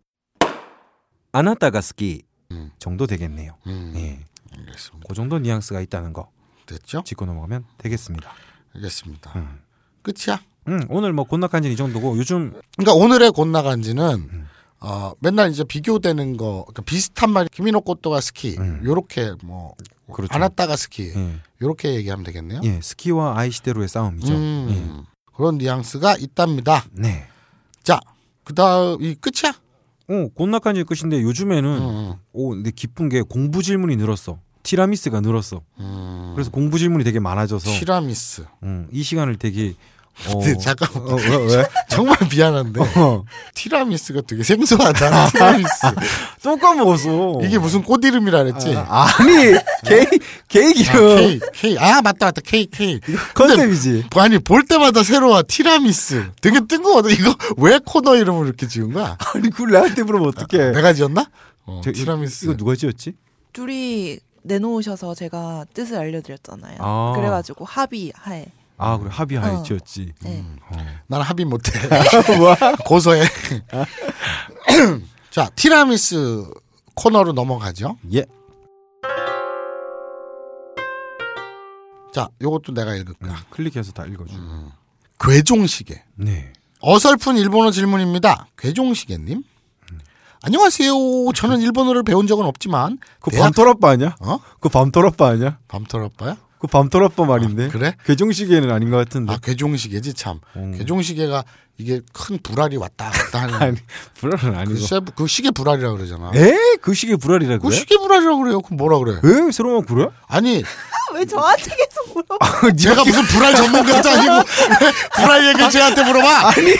[1.32, 2.70] あなたが好き 음.
[2.78, 3.56] 정도 되겠네요.
[3.66, 4.24] 음, 예.
[4.56, 5.06] 알겠습니다.
[5.08, 6.30] 그 정도 뉘앙스가 있다는 거
[6.66, 7.02] 됐죠?
[7.04, 8.30] 짚고 넘어가면 되겠습니다.
[8.74, 9.32] 알겠습니다.
[9.36, 9.60] 음.
[10.02, 10.40] 끝이야.
[10.68, 14.48] 음, 오늘 뭐 こんな感じ 이 정도고 요즘 그러니까 오늘의 곤나간지는 음.
[14.80, 18.80] 어, 맨날 이제 비교되는 거 그러니까 비슷한 말 君のことが好き 음.
[18.84, 19.74] 요렇게 뭐
[20.12, 20.34] 그렇죠.
[20.34, 22.60] 아나타가 스키 예, 요렇게 얘기하면 되겠네요.
[22.64, 24.32] 예, 스키와 아이시대로의 싸움이죠.
[24.34, 26.84] 음, 그런 뉘앙스가 있답니다.
[26.98, 27.00] 예.
[27.02, 27.28] 네.
[28.44, 29.54] 자, 그다음 이 끝이야?
[30.08, 34.38] 어, 곤낙한지 끝인데 요즘에는 음, 오, 근데 기쁜 게 공부 질문이 늘었어.
[34.62, 35.62] 티라미스가 늘었어.
[35.78, 36.32] 음.
[36.34, 38.44] 그래서 공부 질문이 되게 많아져서 티라미스.
[38.62, 39.74] 음, 이 시간을 되게
[40.28, 41.66] 어, 잠깐 어, 왜, 왜?
[41.88, 43.24] 정말 미안한데 어,
[43.54, 45.28] 티라미스가 되게 생소하다.
[45.30, 45.68] 티라미스.
[46.42, 47.40] 또 까먹었어.
[47.42, 48.74] 이게 무슨 꽃 이름이라 그랬지?
[48.76, 50.06] 아, 아니 케이
[50.48, 53.00] 케이크 아, K K 아 맞다 맞다 K K.
[53.34, 54.04] 컨셉이지.
[54.16, 56.30] 아니 볼 때마다 새로워 티라미스.
[56.40, 57.10] 되게 뜬금없다.
[57.10, 59.16] 이거 왜 코너 이름을 이렇게 지은 거야?
[59.34, 60.70] 아니 그걸 나한테 물으면 어떡해.
[60.72, 61.26] 내가 지었나?
[61.66, 62.44] 어, 저, 티라미스.
[62.44, 63.14] 이거 누가 지었지?
[63.52, 66.76] 둘이 내놓으셔서 제가 뜻을 알려드렸잖아요.
[66.80, 67.12] 아.
[67.16, 68.46] 그래가지고 합의하에.
[68.76, 69.62] 아 그래 합의하에 어.
[69.62, 70.12] 지었지.
[70.22, 70.44] 네.
[70.70, 70.76] 어.
[71.06, 71.70] 난 합의 못해.
[72.38, 72.56] 뭐야?
[72.84, 73.22] 고소해.
[75.30, 76.44] 자 티라미스
[76.94, 77.96] 코너로 넘어가죠.
[78.14, 78.24] 예.
[82.12, 83.44] 자 요것도 내가 읽을까.
[83.50, 84.34] 클릭해서 다 읽어줘.
[84.36, 84.70] 음.
[85.20, 86.02] 괴종시계.
[86.16, 86.52] 네.
[86.80, 88.46] 어설픈 일본어 질문입니다.
[88.58, 89.42] 괴종시계님.
[90.42, 90.92] 안녕하세요.
[91.34, 94.14] 저는 일본어를 배운 적은 없지만 그 대학- 밤토라빠 아니야?
[94.20, 94.38] 어?
[94.60, 95.58] 그 밤토라빠 아니야?
[95.68, 96.36] 밤토라빠야?
[96.64, 97.68] 그 밤토라빠 말인데.
[97.68, 97.94] 그래?
[98.06, 99.32] 괴종시계는 아닌 것 같은데.
[99.34, 100.40] 아 괴종시계지 참.
[100.56, 100.72] 음.
[100.72, 101.44] 괴종시계가
[101.76, 103.76] 이게 큰 불알이 왔다 갔다 하는 아니
[104.14, 104.76] 불알은 그, 아니고.
[104.80, 106.30] 쇠, 그 시계 불알이라 그러잖아.
[106.34, 106.56] 에?
[106.80, 107.76] 그 시계 불알이라 그 그래?
[107.76, 108.62] 시계 불알이라 그래요.
[108.62, 109.16] 그럼 뭐라 그래?
[109.16, 109.50] 에?
[109.52, 110.06] 새로만 그래?
[110.26, 110.62] 아니
[111.24, 112.76] 왜 저한테 계속 물어봐?
[112.76, 116.28] 제가 무슨 불알 전문가도 아니고 왜 불알 얘기를 쟤한테 물어봐.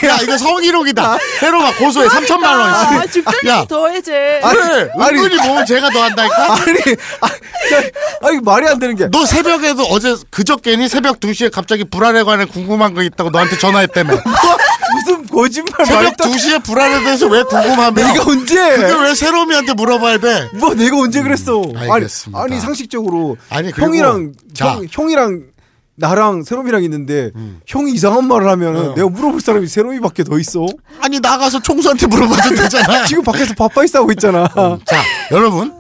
[0.07, 1.19] 야 이거 성희롱이다.
[1.41, 2.61] 새로가 고소해 3천만 원.
[2.75, 4.11] 아, 더해지.
[4.11, 5.19] 그래 아니.
[5.19, 6.53] 은근히 뭐 제가 더 한다니까.
[6.55, 6.79] 아니,
[7.21, 7.29] 아,
[7.71, 9.09] 저, 아니 말이 안 되는 게.
[9.11, 14.13] 너 새벽에도 어제 그저께니 새벽 2 시에 갑자기 불알에 관해 궁금한 거 있다고 너한테 전화했다며.
[15.05, 17.91] 무슨 거짓말 새벽 말도 2시에 불알에 대해서 왜 궁금하며.
[17.91, 18.77] 내가 언제?
[18.77, 20.49] 그게 왜 새롬이한테 물어봐야 돼?
[20.55, 21.63] 뭐 내가 언제 그랬어?
[21.77, 22.41] 알겠습니다.
[22.43, 24.73] 아니, 아니 상식적으로 아니, 형이랑 자.
[24.75, 25.43] 형, 형이랑
[25.97, 27.31] 나랑 세롬이랑 있는데
[27.67, 28.89] 형이 이상한 말을 하면은 음.
[28.91, 28.95] 어.
[28.95, 30.67] 내가 물어볼 사람이 세롬이밖에 더 있어.
[31.01, 33.05] 아니 나가서 총수한테 물어봐도 되잖아.
[33.07, 34.49] 지금 밖에서 밥바이스 하고 있잖아.
[34.87, 35.73] 자, 여러분.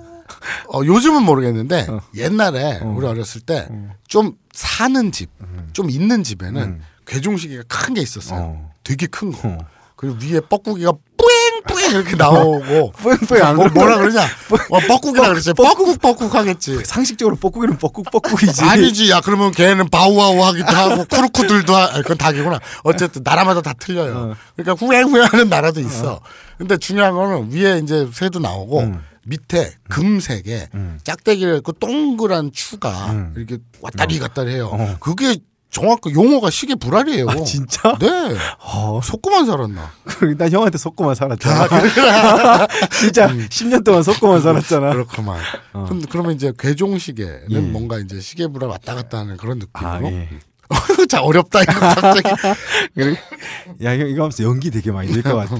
[0.73, 2.01] 어, 요즘은 모르겠는데 어.
[2.15, 3.69] 옛날에 우리 어렸을 때
[4.09, 5.31] 좀 사는 집,
[5.73, 6.81] 좀 있는 집에는 음.
[7.07, 8.41] 괴종시계가 큰 게 있었어요.
[8.41, 8.71] 어.
[8.83, 9.49] 되게 큰 거.
[9.49, 9.59] 어.
[9.97, 13.69] 그리고 위에 뻐꾸기가 뿌잉뿌잉 이렇게 나오고 뿌잉뿌잉 안 뭐.
[13.69, 14.23] 뭐라 그러냐?
[14.71, 15.53] 어, 뻐꾸기라 그랬지.
[15.55, 16.85] 뻐꾹 뻐꾹 하겠지.
[16.85, 18.63] 상식적으로 뻐꾸기는 뻐꾹 뻐꾹이지.
[18.65, 22.59] 아니지, 야 그러면 걔는 바우와우 하기도 하고 쿠르쿠들도 하, 그건 닭이구나.
[22.83, 24.35] 어쨌든 나라마다 다 틀려요.
[24.57, 26.21] 그러니까 후행후행하는 나라도 있어.
[26.59, 29.01] 근데 중요한 거는 위에 이제 새도 나오고 음.
[29.27, 30.69] 밑에 금색에
[31.05, 33.33] 짝대기를 그 동그란 추가 음.
[33.37, 34.71] 이렇게 왔다리 갔다리 해요.
[34.73, 34.97] 어.
[35.01, 35.37] 그게
[35.75, 37.27] 정확히 용어가 시계 불알이에요.
[37.29, 37.99] 아, 진짜?
[37.99, 38.09] 네.
[38.61, 39.91] 어, 속고만 살았나?
[40.39, 42.67] 난 형한테 속고만 아, 살았잖아.
[42.97, 44.93] 진짜 10년 동안 속고만 살았잖아.
[44.93, 45.41] 그렇구만.
[45.73, 45.85] 어.
[45.89, 47.59] 그럼 그러면 이제 괴종시계는 예.
[47.59, 50.17] 뭔가 이제 시계 불알 왔다 갔다 하는 그런 아, 느낌으로.
[50.17, 50.29] 예.
[51.09, 52.29] 자 어렵다 이거 갑자기.
[53.83, 55.57] 야, 형 이거 하면서 연기 되게 많이 될 것 같아.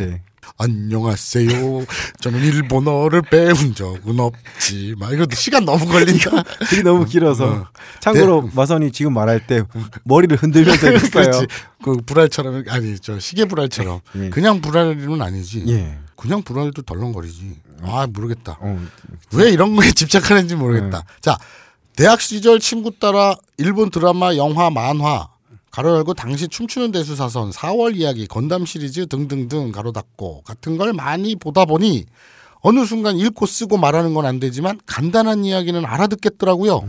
[0.57, 1.85] 안녕하세요.
[2.21, 4.95] 저는 일본어를 배운 적은 없지.
[4.99, 6.31] 막 이거 시간 너무 걸린다.
[6.71, 7.45] 글이 너무 길어서.
[7.53, 7.67] 어.
[8.01, 9.65] 참고로 마선이 지금 말할 때
[10.05, 11.47] 머리를 흔들면서 했어요.
[11.83, 14.31] 그 불알처럼 아니 저 시계 불알처럼 예.
[14.31, 15.65] 그냥 불알은 아니지.
[15.69, 15.99] 예.
[16.15, 17.57] 그냥 불알도 덜렁거리지.
[17.83, 18.57] 아 모르겠다.
[18.61, 18.81] 어,
[19.33, 21.01] 왜 이런 거에 집착하는지 모르겠다.
[21.01, 21.05] 네.
[21.21, 21.37] 자
[21.97, 25.29] 대학 시절 친구 따라 일본 드라마, 영화, 만화
[25.75, 31.35] 가로 열고 당시 춤추는 대수사선, 4월 이야기, 건담 시리즈 등등등 가로 닫고 같은 걸 많이
[31.35, 32.07] 보다 보니
[32.61, 36.89] 어느 순간 읽고 쓰고 말하는 건 안 되지만 간단한 이야기는 알아듣겠더라고요.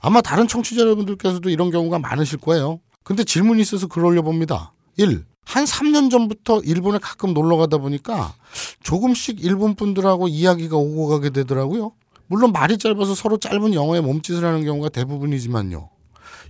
[0.00, 2.80] 아마 다른 청취자 여러분들께서도 이런 경우가 많으실 거예요.
[3.04, 4.72] 근데 질문이 있어서 글 올려봅니다.
[4.96, 5.26] 1.
[5.44, 8.32] 한 3년 전부터 일본에 가끔 놀러 가다 보니까
[8.82, 11.92] 조금씩 일본 분들하고 이야기가 오고 가게 되더라고요.
[12.28, 15.90] 물론 말이 짧아서 서로 짧은 영어에 몸짓을 하는 경우가 대부분이지만요.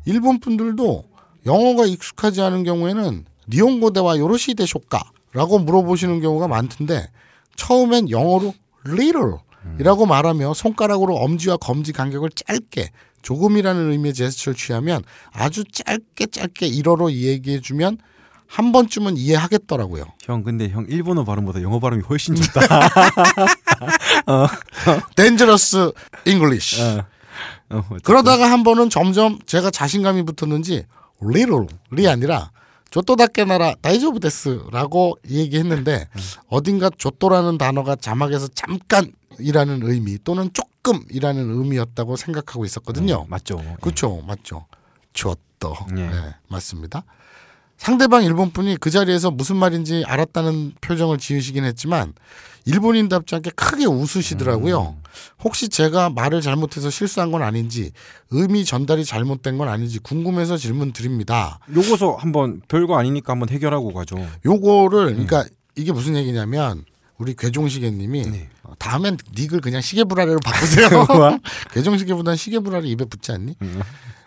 [0.05, 1.15] 일본 분들도
[1.46, 7.09] 영어가 익숙하지 않은 경우에는 니온고대와 요로시 대쇼까라고 물어보시는 경우가 많던데
[7.56, 8.54] 처음엔 영어로
[8.87, 9.37] little
[9.80, 12.90] 이라고 말하며 손가락으로 엄지와 검지 간격을 짧게
[13.22, 17.98] 조금이라는 의미의 제스처를 취하면 아주 짧게 짧게 일어로 얘기해주면
[18.46, 20.04] 한 번쯤은 이해하겠더라고요.
[20.22, 22.61] 형 근데 형 일본어 발음보다 영어 발음이 훨씬 좋다.
[25.16, 25.92] Dangerous
[26.26, 26.80] English.
[26.80, 27.04] 어.
[27.70, 27.82] 어.
[28.04, 30.85] 그러다가 한 번은 점점 제가 자신감이 붙었는지
[31.22, 32.50] little이 아니라
[32.90, 36.09] 조또다케 나라 다이조브 데스라고 얘기했는데
[36.48, 43.16] 어딘가 조또라는 단어가 자막에서 잠깐이라는 의미 또는 조금이라는 의미였다고 생각하고 있었거든요.
[43.16, 43.61] 어, 맞죠.
[43.81, 44.66] 그렇죠, 맞죠.
[45.12, 45.94] 조또, 예.
[46.07, 47.05] 네, 맞습니다.
[47.76, 52.14] 상대방 일본 분이 그 자리에서 무슨 말인지 알았다는 표정을 지으시긴 했지만
[52.64, 54.96] 일본인답지 않게 크게 웃으시더라고요.
[55.44, 57.92] 혹시 제가 말을 잘못해서 실수한 건 아닌지
[58.30, 61.60] 의미 전달이 잘못된 건 아닌지 궁금해서 질문 드립니다.
[61.74, 64.16] 요거서 한번 별거 아니니까 한번 해결하고 가죠.
[64.44, 65.44] 요거를 그러니까
[65.76, 66.84] 이게 무슨 얘기냐면
[67.18, 68.48] 우리 괴종시계님이 네.
[68.62, 70.88] 어, 다음엔 닉을 그냥 시계불알이로 바꾸세요.
[71.72, 73.54] 괴종시계보다는 시계불알이 입에 붙지 않니?
[73.62, 73.80] 음.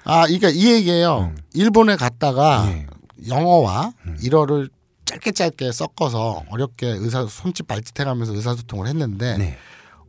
[0.06, 1.34] 아, 그러니까 이 얘기예요.
[1.54, 2.88] 일본에 갔다가 예.
[3.28, 4.70] 영어와 일어를
[5.06, 9.58] 짧게 짧게 섞어서 어렵게 의사 손짓 발짓 해 가면서 의사소통을 했는데 네.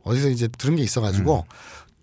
[0.03, 1.45] 어디서 이제 들은 게 있어가지고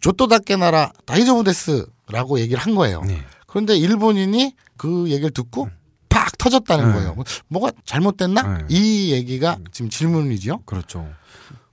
[0.00, 3.02] 조또다케 나라 다이조부 데스라고 얘기를 한 거예요.
[3.02, 3.22] 네.
[3.46, 5.68] 그런데 일본인이 그 얘기를 듣고
[6.08, 6.94] 팍 터졌다는 네.
[6.94, 7.16] 거예요.
[7.48, 8.42] 뭐가 잘못됐나?
[8.42, 8.64] 네.
[8.68, 10.62] 이 얘기가 지금 질문이죠.
[10.64, 11.08] 그렇죠.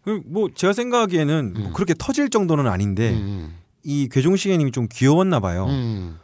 [0.04, 5.66] 그뭐 제가 생각하기에는 뭐 그렇게 터질 정도는 아닌데 음, 이 괴종시계님이 좀 귀여웠나 봐요.
[5.66, 6.20] 음,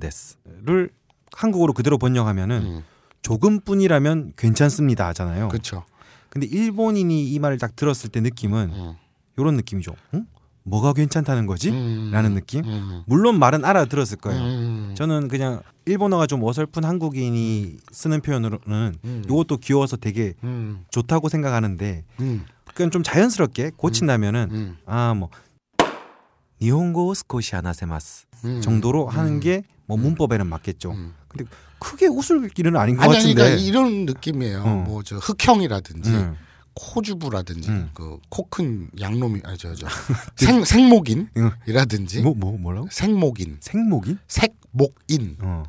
[0.00, 0.90] 데스를
[1.32, 2.84] 한국어로 그대로 번역하면은 음,
[3.22, 5.48] 조금뿐이라면 괜찮습니다 하잖아요.
[5.48, 5.84] 그렇죠.
[6.30, 8.94] 근데 일본인이 이 말을 딱 들었을 때 느낌은 음,
[9.36, 9.94] 이런 느낌이죠.
[10.14, 10.26] 응?
[10.62, 11.70] 뭐가 괜찮다는 거지?
[11.70, 12.64] 음, 라는 느낌?
[12.64, 14.40] 음, 물론 말은 알아들었을 거예요.
[14.40, 19.22] 음, 저는 그냥 일본어가 좀 어설픈 한국인이 쓰는 표현으로는 음.
[19.24, 20.84] 이것도 귀여워서 되게 음.
[20.90, 22.44] 좋다고 생각하는데 음.
[22.74, 24.76] 그냥 좀 자연스럽게 고친다면은 음.
[24.86, 25.30] 아뭐
[26.62, 28.29] 니혼고 스코시 하나 세마스 음.
[28.62, 30.92] 정도로 하는 게 뭐 문법에는 맞겠죠.
[30.92, 31.14] 음.
[31.26, 31.50] 근데
[31.80, 33.34] 크게 웃을 길은 아닌 것 아니 같은데.
[33.34, 34.62] 그러니까 이런 느낌이에요.
[34.62, 34.84] 어.
[34.86, 36.36] 뭐저 흑형이라든지 음.
[36.74, 37.90] 코주부라든지 음.
[37.92, 39.88] 그코 큰 양놈이 아니 저저
[40.36, 42.86] 생 생목인이라든지 뭐 뭐 뭐라고?
[42.92, 44.16] 생목인 생목이?
[44.28, 45.64] 색목인 어.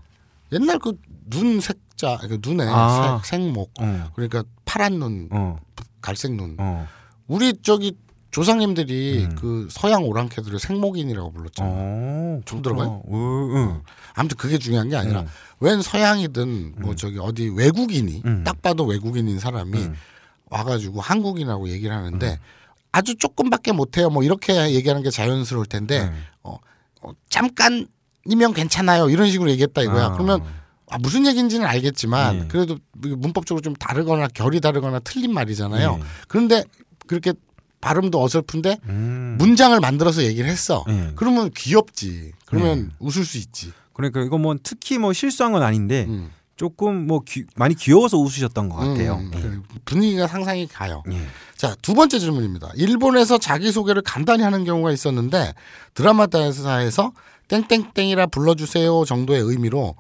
[0.52, 0.94] 옛날 그
[1.32, 3.22] 눈 색자 그 눈에 아.
[3.24, 4.12] 색, 생목 어.
[4.16, 5.58] 그러니까 파란 눈 어.
[6.02, 6.86] 갈색 눈 어.
[7.28, 7.96] 우리 저기
[8.32, 9.36] 조상님들이 음.
[9.36, 11.74] 그 서양 오랑캐들을 생목인이라고 불렀잖아요.
[11.76, 12.42] 어.
[12.46, 12.62] 좀.
[12.62, 13.02] 들어가요?
[13.06, 13.82] 어, 응.
[14.14, 15.28] 아무튼 그게 중요한 게 아니라 음.
[15.60, 18.44] 웬 서양이든 뭐 저기 어디 외국인이 음.
[18.44, 19.96] 딱 봐도 외국인인 사람이 음.
[20.50, 22.40] 와가지고 한국인하고 얘기를 하는데
[22.92, 24.10] 아주 조금밖에 못해요.
[24.10, 26.24] 뭐 이렇게 얘기하는 게 자연스러울 텐데 음.
[26.44, 26.58] 어,
[27.02, 29.10] 어, 잠깐이면 괜찮아요.
[29.10, 30.06] 이런 식으로 얘기했다 이거야.
[30.06, 30.12] 아.
[30.12, 30.42] 그러면
[30.90, 32.48] 아, 무슨 얘기인지는 알겠지만 예.
[32.48, 35.98] 그래도 문법적으로 좀 다르거나 결이 다르거나 틀린 말이잖아요.
[36.00, 36.04] 예.
[36.28, 36.64] 그런데
[37.08, 37.34] 그렇게
[37.82, 39.36] 발음도 어설픈데 음.
[39.40, 40.86] 문장을 만들어서 얘기를 했어.
[40.90, 41.12] 예.
[41.16, 42.32] 그러면 귀엽지.
[42.46, 43.72] 그러면 웃을 수 있지.
[43.94, 46.32] 그러니까 이거 뭐 특히 뭐 실수한 건 아닌데 음.
[46.56, 49.16] 조금 뭐 귀- 많이 귀여워서 웃으셨던 것 같아요.
[49.16, 49.40] 음, 예.
[49.40, 51.02] 그 분위기가 상상이 가요.
[51.12, 51.18] 예.
[51.58, 52.72] 자, 두 번째 질문입니다.
[52.76, 55.54] 일본에서 자기 소개를 간단히 하는 경우가 있었는데
[55.96, 57.12] 드라마다에서
[57.48, 59.96] 땡땡땡이라 불러주세요 정도의 의미로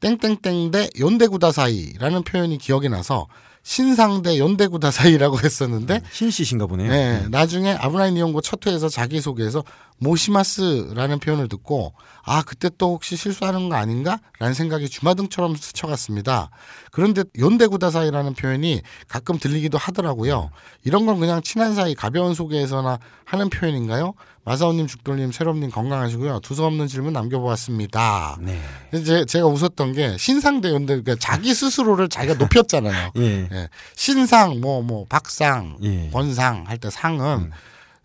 [0.00, 3.26] 땡땡땡 대 연대구다사이라는 표현이 기억이 나서
[3.64, 6.90] 신상대 연대구다 사이라고 했었는데 신씨신가 보네요.
[6.90, 9.64] 네, 나중에 아브라인 니온고 첫 회에서 자기소개에서
[9.98, 16.50] 모시마스라는 표현을 듣고 아 그때 또 혹시 실수하는 거 아닌가라는 생각이 주마등처럼 스쳐갔습니다.
[16.90, 20.50] 그런데 연대구다 사이라는 표현이 가끔 들리기도 하더라고요.
[20.84, 24.14] 이런 건 그냥 친한 사이 가벼운 소개에서나 하는 표현인가요?
[24.46, 26.40] 마사오님, 죽돌님, 새롬님 건강하시고요.
[26.40, 28.36] 두서없는 질문 남겨보았습니다.
[28.42, 28.60] 네.
[28.92, 33.12] 이제 제가 웃었던 게 신상대 연대 그러니까 자기 스스로를 자기가 높였잖아요.
[33.16, 33.48] 예.
[33.50, 33.68] 예.
[33.96, 36.10] 신상 뭐 뭐 박상 예.
[36.12, 37.52] 권상 할 때 상은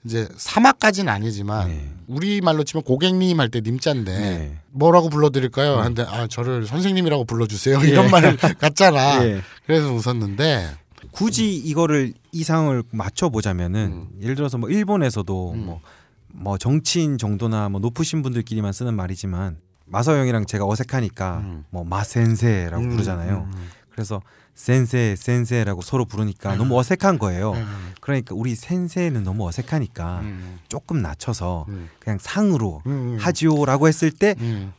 [0.06, 1.90] 이제 사마까지는 아니지만 네.
[2.08, 4.58] 우리 말로 치면 고객님 할 때 님자인데 네.
[4.72, 5.78] 뭐라고 불러드릴까요?
[5.78, 9.24] 하는데 아 저를 선생님이라고 불러주세요 이런 말 같잖아.
[9.28, 9.42] 예.
[9.66, 10.70] 그래서 웃었는데
[11.12, 14.22] 굳이 이거를 이상을 맞춰 보자면은 음.
[14.22, 15.82] 예를 들어서 뭐 일본에서도 뭐,
[16.28, 21.66] 뭐 정치인 정도나 뭐 높으신 분들끼리만 쓰는 말이지만 마서 형이랑 제가 어색하니까 음.
[21.72, 23.50] 뭐 마센세라고 음, 부르잖아요.
[23.52, 24.22] 음, 그래서
[24.70, 27.54] 센세 센세라고 서로 부르니까 너무 어색한 거예요.
[27.54, 31.88] 음, 그러니까 우리 센세는 너무 어색하니까 음, 조금 낮춰서 음.
[31.98, 34.74] 그냥 상으로 음, 하지요라고 했을 때 음.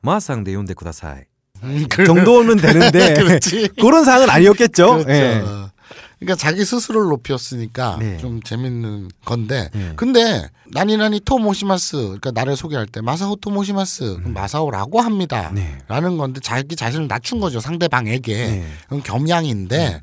[0.00, 1.24] 마상 내용대 구다사이
[1.64, 3.38] 음, 그- 정도면 되는데.
[3.78, 5.04] 그런 상은 아니었겠죠.
[5.04, 5.10] 그렇죠.
[5.10, 5.42] 예.
[6.18, 8.16] 그러니까 자기 스스로를 높였으니까 네.
[8.18, 9.92] 좀 재밌는 건데 네.
[9.96, 15.50] 근데 나니나니 토모시마스 그러니까 나를 소개할 때 마사오 토모시마스 그럼 마사오라고 합니다.
[15.50, 15.54] 음.
[15.56, 15.78] 네.
[15.88, 18.66] 라는 건데 자기 자신을 낮춘 거죠 상대방에게 네.
[18.84, 20.00] 그건 겸양인데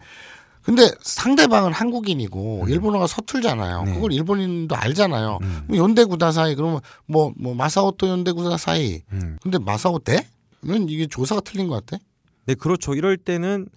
[0.62, 3.84] 근데 상대방은 한국인이고 일본어가 서툴잖아요.
[3.84, 3.93] 네.
[3.96, 5.39] 그걸 일본인도 알잖아요.
[5.41, 5.63] 음.
[5.67, 9.38] 그럼 연대구다 사이 그러면 뭐 뭐 마사오토 연대구다 사이 음.
[9.41, 12.02] 근데 마사오 대는 이게 조사가 틀린 것 같아.
[12.46, 12.93] 네, 그렇죠.
[12.93, 13.67] 이럴 때는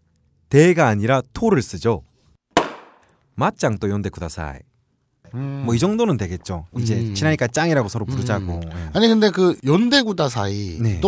[0.48, 2.02] 대가 아니라 토를 쓰죠.
[3.34, 4.58] 맞짱 또 연대 구다사이.
[5.32, 6.66] 뭐이 정도는 되겠죠.
[6.78, 7.14] 이제 음.
[7.14, 8.60] 친하니까 짱이라고 서로 부르자고.
[8.64, 8.90] 예.
[8.94, 11.00] 아니 근데 그 연대구다 사이도 네.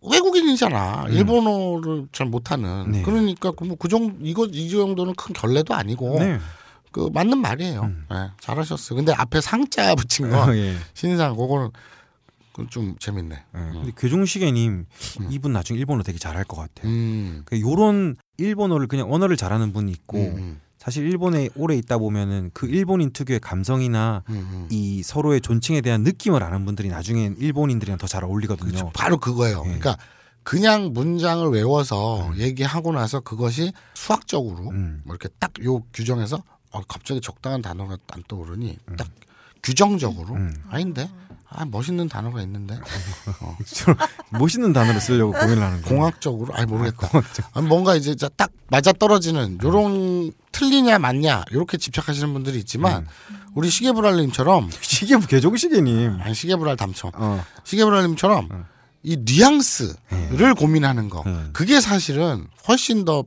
[0.00, 1.04] 외국인이잖아.
[1.08, 1.12] 음.
[1.12, 2.90] 일본어를 잘 못하는.
[2.90, 3.02] 네.
[3.02, 6.38] 그러니까 그뭐그 정도 이거 이 정도는 큰 결례도 아니고 네.
[6.90, 7.82] 그 맞는 말이에요.
[7.82, 8.06] 음.
[8.10, 8.96] 네, 잘하셨어요.
[8.96, 10.74] 근데 앞에 상자 붙인 거 예.
[10.94, 11.70] 신상 그거는
[12.56, 13.34] 그건 좀 재밌네.
[13.36, 13.58] 예.
[13.72, 14.86] 근데 교중시계님
[15.30, 16.90] 이분 나중에 일본어 되게 잘할 것 같아요.
[16.90, 17.42] 음.
[17.44, 22.66] 그 요런 일본어를 그냥 언어를 잘하는 분이 있고 음, 사실 일본에 오래 있다 보면은 그
[22.66, 24.68] 일본인 특유의 감성이나 음, 음.
[24.70, 28.68] 이 서로의 존칭에 대한 느낌을 아는 분들이 나중엔 일본인들이랑 더 잘 어울리거든요.
[28.70, 28.90] 그렇죠.
[28.94, 29.58] 바로 그거예요.
[29.58, 29.78] 예.
[29.78, 29.98] 그러니까
[30.42, 35.02] 그냥 문장을 외워서 얘기하고 나서 그것이 수학적으로 음.
[35.04, 36.42] 뭐 이렇게 딱 요 규정에서
[36.72, 39.08] 어, 갑자기 적당한 단어가 안 떠오르니 딱
[39.62, 40.54] 규정적으로 음.
[40.68, 41.10] 아닌데
[41.48, 42.74] 아 멋있는 단어가 있는데.
[43.40, 43.56] 어,
[44.38, 45.96] 멋있는 단어를 쓰려고 고민을 하는 거예요.
[45.96, 46.54] 공학적으로?
[46.54, 47.08] 아니 모르겠다.
[47.52, 53.06] 아, 뭔가 이제 자- 딱 맞아 떨어지는 요런 틀리냐 맞냐 요렇게 집착하시는 분들이 있지만
[53.54, 56.18] 우리 시계불알님처럼 시계 개종 시계님.
[56.20, 57.44] 아니 시계불알 담쳐 어.
[57.64, 58.48] 시계불알님처럼
[59.04, 61.22] 이 뉘앙스를 고민하는 거.
[61.26, 61.50] 음.
[61.52, 63.24] 그게 사실은 훨씬 더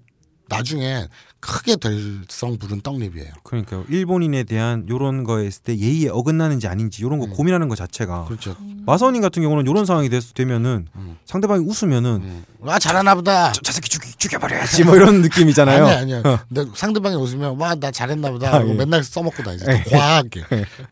[0.49, 1.07] 나중에
[1.41, 3.31] 크게 될 성 부른 떡잎이에요.
[3.43, 3.85] 그러니까요.
[3.89, 7.31] 일본인에 대한 요런 거에 있을 때 예의에 어긋나는지 아닌지 요런 거 음.
[7.31, 8.55] 고민하는 것 자체가 그렇죠.
[8.85, 11.17] 마사오님 같은 경우는 요런 상황이 됐, 되면은 음.
[11.25, 12.45] 상대방이 웃으면은 음.
[12.65, 13.51] 아 잘하나 보다.
[13.53, 15.85] 저, 저 새끼 죽이, 죽여버려야지 뭐 이런 느낌이잖아요.
[15.85, 16.21] 아니 아니야.
[16.47, 18.55] 근데 상대방이 웃으면 와 나 잘했나 보다.
[18.57, 18.73] 아, 예.
[18.73, 19.65] 맨날 써먹고 다니지.
[19.69, 19.83] 예.
[19.83, 20.43] 더 과하게.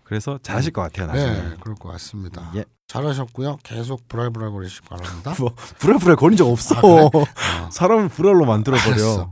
[0.06, 1.08] 그래서 잘하실 것 같아요.
[1.08, 1.32] 나중에.
[1.50, 2.52] 네, 그럴 것 같습니다.
[2.56, 2.64] 예.
[2.88, 3.58] 잘하셨고요.
[3.64, 5.36] 계속 불알불알 거리시기 바랍니다.
[5.40, 6.76] 뭐 불알불알 거린 적 없어.
[6.76, 7.26] 아, 그래?
[7.72, 8.94] 사람을 불알로 만들어 버려.
[8.94, 9.32] 알았어.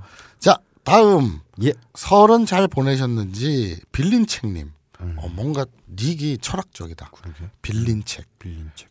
[0.85, 1.73] 자 다음 예.
[1.95, 4.71] 설은 잘 보내셨는지 빌린 책님.
[5.01, 5.15] 음.
[5.19, 7.09] 어, 뭔가 닉이 철학적이다.
[7.11, 7.49] 그러게.
[7.61, 8.25] 빌린 책.
[8.39, 8.89] 빌린 책.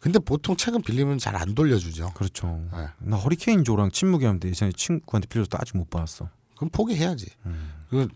[0.00, 2.12] 근데 보통 책은 빌리면 잘 안 돌려주죠.
[2.14, 2.66] 그렇죠.
[2.72, 2.86] 네.
[3.00, 6.30] 나 허리케인 조랑 침묵이었는데 예전에 친구한테 빌려서 아직 못 받았어.
[6.56, 7.26] 그럼 포기해야지.
[7.44, 7.70] 음.
[7.90, 8.08] 그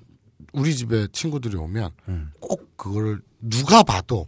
[0.55, 2.33] 우리 집에 친구들이 오면 음.
[2.41, 4.27] 꼭 그거를 누가 봐도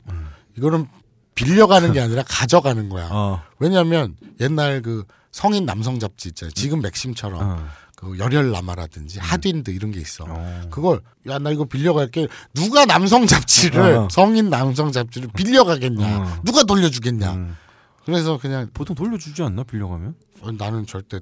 [0.57, 0.87] 이거는
[1.35, 3.09] 빌려가는 게 아니라 가져가는 거야.
[3.11, 3.43] 어.
[3.59, 6.53] 왜냐하면 옛날 그 성인 남성 잡지 있잖아요.
[6.53, 7.67] 지금 맥심처럼 어.
[7.97, 10.25] 그 열혈남아라든지 하딘드 이런 게 있어.
[10.29, 10.63] 어.
[10.71, 12.29] 그걸 야 나 이거 빌려갈게.
[12.55, 14.09] 누가 남성 잡지를 어.
[14.11, 16.19] 성인 남성 잡지를 빌려가겠냐?
[16.19, 16.41] 어.
[16.45, 17.33] 누가 돌려주겠냐?
[17.35, 17.57] 음.
[18.05, 20.15] 그래서 그냥 보통 돌려주지 않나 빌려가면?
[20.43, 21.19] 어, 나는 절대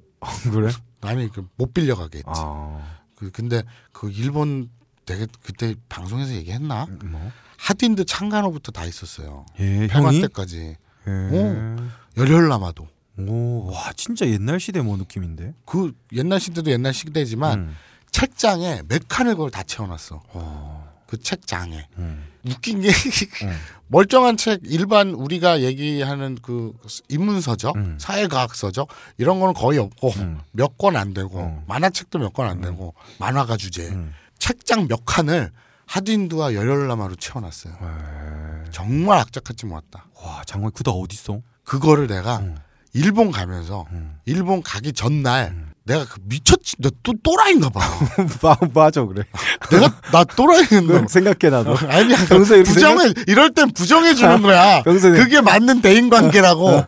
[0.52, 0.70] 그래?
[1.00, 2.24] 아니 그못 빌려가겠지.
[2.26, 2.80] 아.
[3.16, 4.68] 그 근데 그 일본
[5.06, 6.86] 되게 그때 방송에서 얘기했나?
[7.04, 7.30] 뭐?
[7.56, 9.46] 하딘드 창간호부터 다 있었어요.
[9.60, 10.10] 예, 평화?
[10.10, 11.10] 때까지 예.
[11.10, 11.76] 오.
[12.16, 15.54] 열혈남아도 오, 와, 진짜 옛날 시대 뭐 느낌인데?
[15.64, 17.76] 그 옛날 시대도 옛날 시대지만 음.
[18.10, 20.22] 책장에 몇 칸을 그걸 다 채워놨어.
[20.28, 20.94] 어.
[21.06, 22.26] 그 책장에 음.
[22.46, 23.56] 웃긴 게 음.
[23.88, 26.72] 멀쩡한 책 일반 우리가 얘기하는 그
[27.08, 27.96] 인문서적, 음.
[28.00, 30.40] 사회과학서적 이런 거는 거의 없고 음.
[30.52, 31.62] 몇권 안 되고 음.
[31.68, 34.12] 만화책도 몇 권 안 되고 만화가 주제 음.
[34.38, 35.52] 책장 몇 칸을
[35.86, 37.74] 하딘드와 열혈남아로 채워놨어요.
[37.74, 38.70] 에.
[38.72, 40.06] 정말 악착같이 모았다.
[40.22, 41.42] 와, 장관이 그다 어딨어?
[41.62, 42.56] 그거를 내가 음.
[42.94, 44.16] 일본 가면서 음.
[44.24, 47.80] 일본 가기 전날 내가 그 미쳤지 너또 또라이인가 봐.
[48.42, 49.24] 마, 맞아, 그래.
[49.70, 51.76] 내가 나 또라이인가 생각해, 나도.
[51.88, 54.82] 아니야 평소에 이렇게 부정해 이럴 땐 부정해 주는 거야.
[54.82, 56.84] 평소에 그게 맞는 대인 관계라고.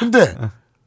[0.00, 0.36] 근데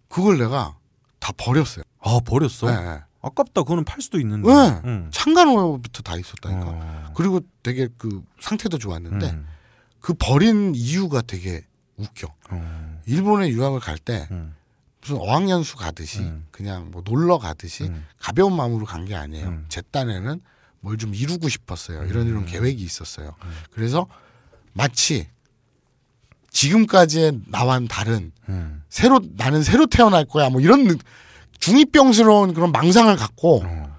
[0.10, 0.76] 그걸 내가
[1.20, 1.84] 다 버렸어요.
[2.02, 2.70] 아, 버렸어?
[2.70, 3.00] 네, 네.
[3.22, 3.62] 아깝다.
[3.62, 4.48] 그거는 팔 수도 있는데.
[4.54, 4.82] 네.
[4.84, 5.10] 응.
[5.12, 6.66] 창간호부터 다 있었다니까.
[6.66, 7.12] 어.
[7.16, 9.48] 그리고 되게 그 상태도 좋았는데 음.
[10.02, 11.64] 그 버린 이유가 되게
[11.96, 12.28] 웃겨.
[12.50, 13.00] 어.
[13.06, 14.54] 일본에 유학을 갈때 음.
[15.04, 16.48] 무슨 어학연수 가듯이 음.
[16.52, 18.06] 그냥 뭐 놀러 가듯이 음.
[18.20, 19.48] 가벼운 마음으로 간 게 아니에요.
[19.48, 19.66] 음.
[19.70, 20.42] 제 딴에는
[20.80, 22.04] 뭘 좀 이루고 싶었어요.
[22.06, 23.36] 이런 이런 계획이 있었어요.
[23.72, 24.08] 그래서
[24.74, 25.28] 마치
[26.52, 28.84] 지금까지의 나와는 다른 음.
[28.90, 30.98] 새로 나는 새로 태어날 거야 뭐 이런 느-
[31.60, 33.98] 중이병스러운 그런 망상을 갖고 어.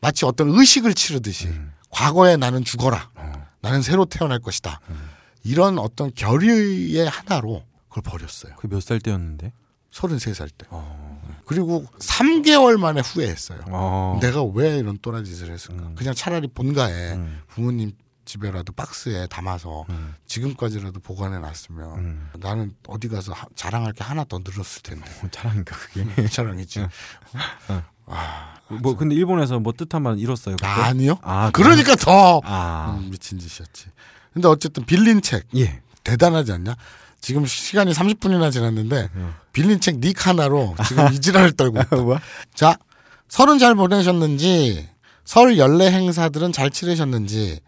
[0.00, 1.72] 마치 어떤 의식을 치르듯이 음.
[1.90, 3.46] 과거에 나는 죽어라 어.
[3.60, 5.08] 나는 새로 태어날 것이다 음.
[5.44, 9.52] 이런 어떤 결의의 하나로 그걸 버렸어요 그게 몇살 때였는데?
[9.92, 11.20] 33살 때 어.
[11.44, 14.18] 그리고 3개월 만에 후회했어요 어.
[14.20, 15.94] 내가 왜 이런 또라이 짓을 했을까 음.
[15.94, 17.42] 그냥 차라리 본가에 음.
[17.48, 17.92] 부모님
[18.24, 20.14] 집에라도 박스에 담아서 음.
[20.26, 22.30] 지금까지라도 보관해 놨으면 음.
[22.38, 26.28] 나는 어디 가서 하- 자랑할 게 하나 더 늘었을 텐데 어, 자랑인가 그게?
[26.28, 26.86] 자랑이지
[28.80, 30.56] 뭐 근데 일본에서 뭐 뜻한 말 잃었어요.
[30.56, 30.66] 그때?
[30.66, 32.96] 아니요 아, 그러니까 더 아.
[32.98, 33.86] 음, 미친 짓이었지.
[34.32, 35.82] 근데 어쨌든 빌린 책 예.
[36.04, 36.74] 대단하지 않냐?
[37.22, 39.34] 지금 시간이 30분이나 지났는데 어.
[39.52, 41.96] 빌린 책 닉 하나로 지금 이지랄을 떨고 있다.
[41.96, 42.20] 뭐야?
[42.54, 42.76] 자,
[43.28, 44.88] 설은 잘 보내셨는지
[45.24, 47.60] 설 연례 행사들은 잘 치르셨는지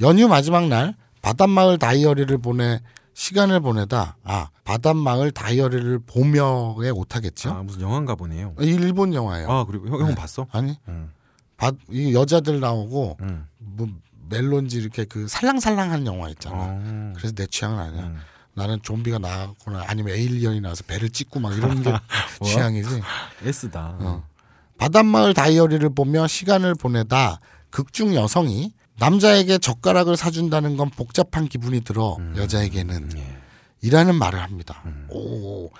[0.00, 2.80] 연휴 마지막 날 바닷마을 다이어리를 보내
[3.14, 7.50] 시간을 보내다 아 바닷마을 다이어리를 보며에 오타겠죠?
[7.50, 8.54] 아 무슨 영화인가 보네요.
[8.58, 9.48] 일본 영화예요.
[9.50, 10.46] 아 그리고 형, 형 봤어?
[10.50, 11.10] 아니 응.
[11.56, 13.46] 바, 이 여자들 나오고 응.
[13.58, 13.88] 뭐
[14.28, 16.56] 멜론지 이렇게 그 살랑살랑한 영화 있잖아.
[16.58, 17.12] 어.
[17.16, 18.02] 그래서 내 취향은 아니야.
[18.04, 18.16] 응.
[18.58, 21.92] 나는 좀비가 나거나 아니면 에일리언이 나와서 배를 찍고 막 이런 게
[22.44, 23.00] 취향이지.
[23.44, 23.96] S다.
[24.00, 24.24] 어.
[24.76, 27.40] 바닷마을 다이어리를 보며 시간을 보내다
[27.70, 32.34] 극중 여성이 남자에게 젓가락을 사준다는 건 복잡한 기분이 들어 음.
[32.36, 33.36] 여자에게는 예.
[33.80, 34.82] 이라는 말을 합니다.
[34.86, 35.06] 음.
[35.10, 35.70] 오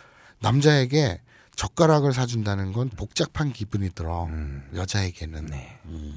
[0.40, 1.20] 남자에게
[1.56, 4.68] 젓가락을 사준다는 건 복잡한 기분이 들어 음.
[4.74, 5.78] 여자에게는 네.
[5.86, 6.14] 음.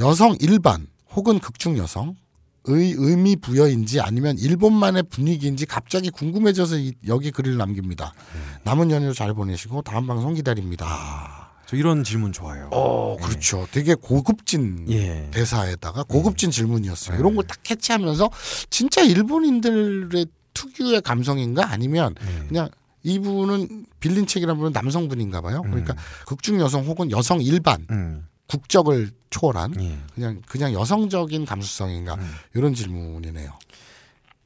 [0.00, 2.16] 여성 일반 혹은 극중 여성
[2.66, 8.12] 의 의미 부여인지 아니면 일본만의 분위기인지 갑자기 궁금해져서 이- 여기 글을 남깁니다.
[8.34, 8.40] 음.
[8.64, 11.52] 남은 연휴 잘 보내시고 다음 방송 기다립니다.
[11.66, 12.68] 저 이런 질문 좋아요.
[12.72, 13.66] 어, 그렇죠.
[13.70, 15.28] 되게 고급진 예.
[15.32, 17.16] 대사에다가 고급진 질문이었어요.
[17.16, 17.20] 네.
[17.20, 18.28] 이런 걸 딱 캐치하면서
[18.68, 22.46] 진짜 일본인들의 특유의 감성인가 아니면 네.
[22.48, 22.68] 그냥
[23.04, 25.62] 이분은 빌린 책이라는 분은 남성분인가 봐요.
[25.62, 25.98] 그러니까 음.
[26.26, 28.26] 극중 여성 혹은 여성 일반 음.
[28.50, 29.96] 국적을 초월한 예.
[30.14, 32.30] 그냥 그냥 여성적인 감수성인가 음.
[32.54, 33.52] 이런 질문이네요.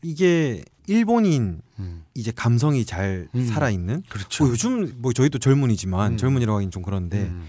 [0.03, 2.05] 이게 일본인 음.
[2.15, 3.47] 이제 감성이 잘 음.
[3.47, 4.03] 살아 있는.
[4.11, 4.45] 그렇죠.
[4.45, 6.17] 뭐 요즘 뭐 저희도 젊은이지만 음.
[6.19, 7.49] 젊은이라고 하긴 좀 그런데 음.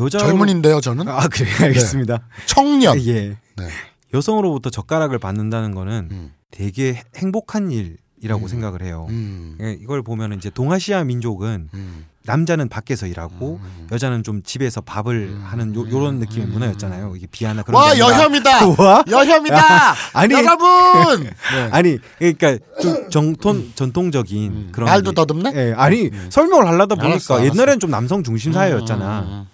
[0.00, 2.26] 여자 젊은인데요, 저는 아 그래 알겠습니다.
[2.46, 3.00] 청년.
[3.06, 3.36] 예.
[3.56, 3.68] 네.
[4.12, 6.32] 여성으로부터 젓가락을 받는다는 거는 음.
[6.50, 8.48] 되게 행복한 일 이라고 음.
[8.48, 9.06] 생각을 해요.
[9.10, 9.58] 음.
[9.60, 12.06] 예, 이걸 보면 이제 동아시아 민족은 음.
[12.24, 13.86] 남자는 밖에서 일하고 음.
[13.92, 15.42] 여자는 좀 집에서 밥을 음.
[15.44, 16.52] 하는 요, 요런 느낌의 음.
[16.52, 17.16] 문화였잖아요.
[17.16, 17.98] 이게 비하나 그런 와.
[17.98, 18.66] 여혐이다.
[18.82, 19.04] 와?
[19.10, 19.94] 여혐이다.
[20.14, 21.24] 아니 여러분.
[21.52, 21.68] 네.
[21.70, 24.68] 아니 그러니까 좀 정통 전통적인 음.
[24.72, 25.52] 그런 말도 게- 더듬네.
[25.54, 27.46] 예, 아니 설명을 하려다 보니까 알았어, 알았어.
[27.52, 29.44] 옛날에는 좀 남성 중심 사회였잖아.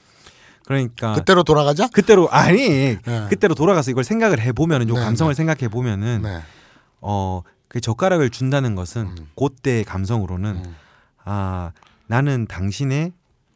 [0.64, 1.14] 그러니까 음.
[1.16, 1.88] 그때로 돌아가자.
[1.88, 3.26] 그때로 아니 네.
[3.30, 5.36] 그때로 돌아가서 이걸 생각을 해 보면은 요 네, 감성을 네.
[5.36, 6.40] 생각해 보면은 네.
[7.00, 9.28] 어 그 젓가락을 준다는 것은 음.
[9.36, 10.76] 그때의 감성으로는 음.
[11.24, 11.70] 아
[12.08, 13.12] 나는 당신의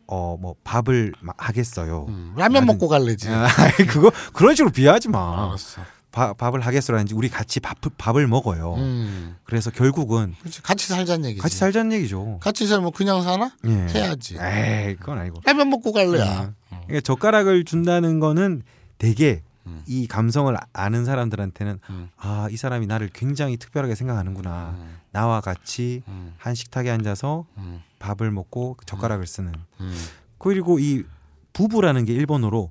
[0.06, 2.06] 어 뭐 밥을 마- 하겠어요.
[2.08, 2.32] 음.
[2.36, 3.28] 라면 나는- 먹고 갈래지.
[3.28, 3.46] 아,
[3.88, 5.46] 그거 그런 식으로 비하하지 마.
[5.48, 5.82] 알았어.
[6.12, 8.74] 바- 밥을 하겠어라는지 우리 같이 밥, 밥을 먹어요.
[8.74, 9.36] 음.
[9.42, 10.62] 그래서 결국은 그렇지.
[10.62, 11.42] 같이 살자는 얘기지.
[11.42, 12.38] 같이 살자는 얘기죠.
[12.40, 13.50] 같이 살면 그냥 사나?
[13.66, 13.70] 예.
[13.92, 14.36] 해야지.
[14.38, 15.40] 에이, 그건 아니고.
[15.44, 16.52] 라면 먹고 갈래야.
[16.68, 18.62] 그러니까 젓가락을 준다는 거는
[18.98, 19.82] 되게 음.
[19.86, 22.08] 이 감성을 아는 사람들한테는 음.
[22.16, 24.74] 아, 이 사람이 나를 굉장히 특별하게 생각하는구나.
[24.78, 24.98] 음.
[25.10, 26.34] 나와 같이 음.
[26.38, 27.82] 한 식탁에 앉아서 음.
[27.98, 29.52] 밥을 먹고 젓가락을 쓰는.
[29.80, 29.94] 음.
[30.38, 31.04] 그리고 이
[31.52, 32.70] 부부라는 게 일본어로.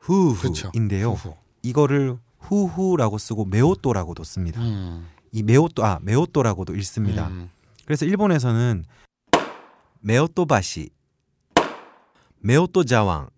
[0.00, 1.12] 후후인데요.
[1.12, 1.36] 후후.
[1.62, 4.60] 이거를 후후라고 쓰고 메오또라고도 씁니다.
[4.60, 5.06] 음.
[5.32, 7.28] 이 메오또 아 메오또라고도 읽습니다.
[7.28, 7.50] 음.
[7.84, 8.84] 그래서 일본에서는
[10.00, 10.90] 夫婦箸,
[12.38, 13.28] 夫婦茶碗,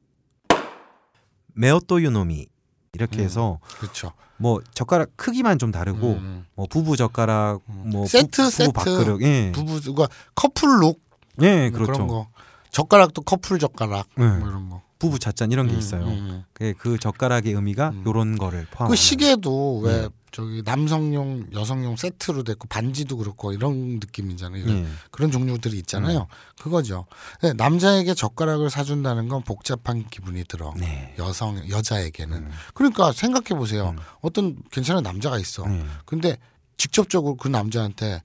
[1.55, 2.47] 夫婦湯呑み
[2.93, 3.25] 이렇게 음.
[3.25, 4.13] 해서 그렇죠.
[4.37, 6.47] 뭐 젓가락 크기만 좀 다르고 음.
[6.55, 7.91] 뭐 부부 젓가락, 음.
[7.91, 8.67] 뭐 세트, 부, 세트.
[8.69, 11.01] 부 밥그릇, 예, 부부가 커플룩
[11.43, 11.93] 예, 뭐 그렇죠.
[11.93, 12.29] 그런 거.
[12.71, 14.27] 젓가락도 커플 젓가락 네.
[14.27, 14.83] 뭐 이런 거.
[15.01, 16.05] 부부 찻잔 이런 게 음, 있어요.
[16.05, 16.45] 음.
[16.53, 18.03] 그, 그 젓가락의 의미가 음.
[18.07, 18.91] 요런 거를 포함하는.
[18.91, 20.09] 그 시계도 왜 네.
[20.31, 24.63] 저기 남성용, 여성용 세트로 됐고 반지도 그렇고 이런 느낌이잖아요.
[24.63, 24.87] 이런 예.
[25.11, 26.29] 그런 종류들이 있잖아요.
[26.61, 27.07] 그거죠.
[27.41, 30.73] 근데 남자에게 젓가락을 사준다는 건 복잡한 기분이 들어.
[30.77, 31.15] 네.
[31.19, 32.37] 여성 여자에게는.
[32.37, 32.51] 음.
[32.75, 33.89] 그러니까 생각해 보세요.
[33.91, 33.99] 음.
[34.21, 35.65] 어떤 괜찮은 남자가 있어.
[35.69, 35.85] 예.
[36.05, 36.37] 근데
[36.77, 38.23] 직접적으로 그 남자한테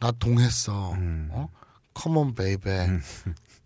[0.00, 0.92] 나 동했어.
[0.94, 1.28] 음.
[1.32, 1.48] 어?
[1.94, 2.86] come on baby.
[2.86, 3.02] 음.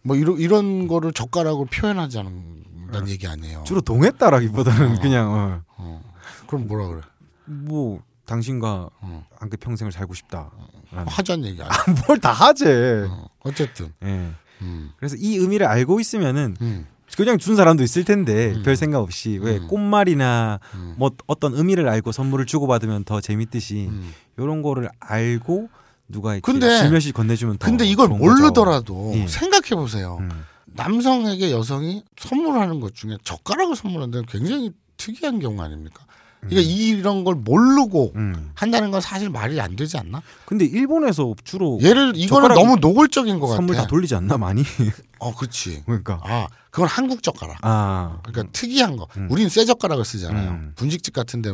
[0.03, 3.65] 뭐 이런 이런 거를 젓가락으로 표현하지 않는다는 얘기 아니에요.
[3.67, 5.01] 주로 동했다라기보다는 어.
[5.01, 6.03] 그냥 어, 어.
[6.47, 7.01] 그럼 뭐라 그래?
[7.47, 9.27] 뭐 당신과 어.
[9.39, 10.51] 함께 평생을 살고 싶다.
[10.91, 11.73] 하자는 얘기 아니야.
[12.07, 13.07] 뭘 다 하재.
[13.11, 13.29] 어.
[13.41, 13.93] 어쨌든.
[14.05, 14.31] 예.
[14.63, 14.91] 음.
[14.97, 16.87] 그래서 이 의미를 알고 있으면은 음.
[17.17, 18.63] 그냥 준 사람도 있을 텐데 음.
[18.63, 19.67] 별 생각 없이 왜 음.
[19.69, 20.95] 꽃말이나 음.
[20.99, 24.13] 뭐 어떤 의미를 알고 선물을 주고 받으면 더 재밌듯이 음.
[24.37, 25.69] 이런 거를 알고
[26.09, 29.27] 누가 이렇게 근데- 질며시 건네주면 더 근데 이걸 모르더라도 예.
[29.27, 30.19] 생각해 보세요.
[30.21, 30.31] 음.
[30.67, 36.05] 남성에게 여성이 선물하는 것 중에 젓가락을 선물한다는 굉장히 특이한 경우 아닙니까?
[36.41, 38.53] 그러니까 이런 걸 모르고 음.
[38.55, 40.23] 한다는 건 사실 말이 안 되지 않나?
[40.47, 43.87] 근데 일본에서 주로 얘를 이거는 너무 노골적인 것 선물 같아.
[43.87, 44.63] 다 돌리지 않나 많이?
[45.19, 45.83] 어, 그렇지.
[45.85, 47.59] 그러니까 아, 그건 한국 젓가락.
[47.63, 49.09] 아 그러니까 특이한 거.
[49.17, 49.27] 음.
[49.31, 50.51] 우리는 쇠 젓가락을 쓰잖아요.
[50.51, 50.73] 음.
[50.77, 51.53] 분식집 같은데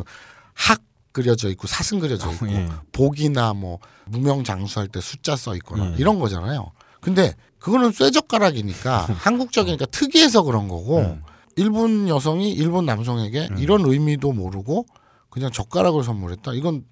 [0.53, 0.81] 학
[1.15, 2.67] 그려져 있고 사슴 그려져 있고 예.
[2.91, 5.95] 복이나 뭐 무명 장수할 때 숫자 써 있거나 예.
[5.97, 6.71] 이런 거잖아요.
[6.99, 11.23] 근데 그거는 쇠 젓가락이니까 한국적이니까 특이해서 그런 거고 음.
[11.55, 13.57] 일본 여성이 일본 남성에게 음.
[13.59, 14.85] 이런 의미도 모르고
[15.29, 16.51] 그냥 젓가락을 선물했다.
[16.53, 16.83] 이건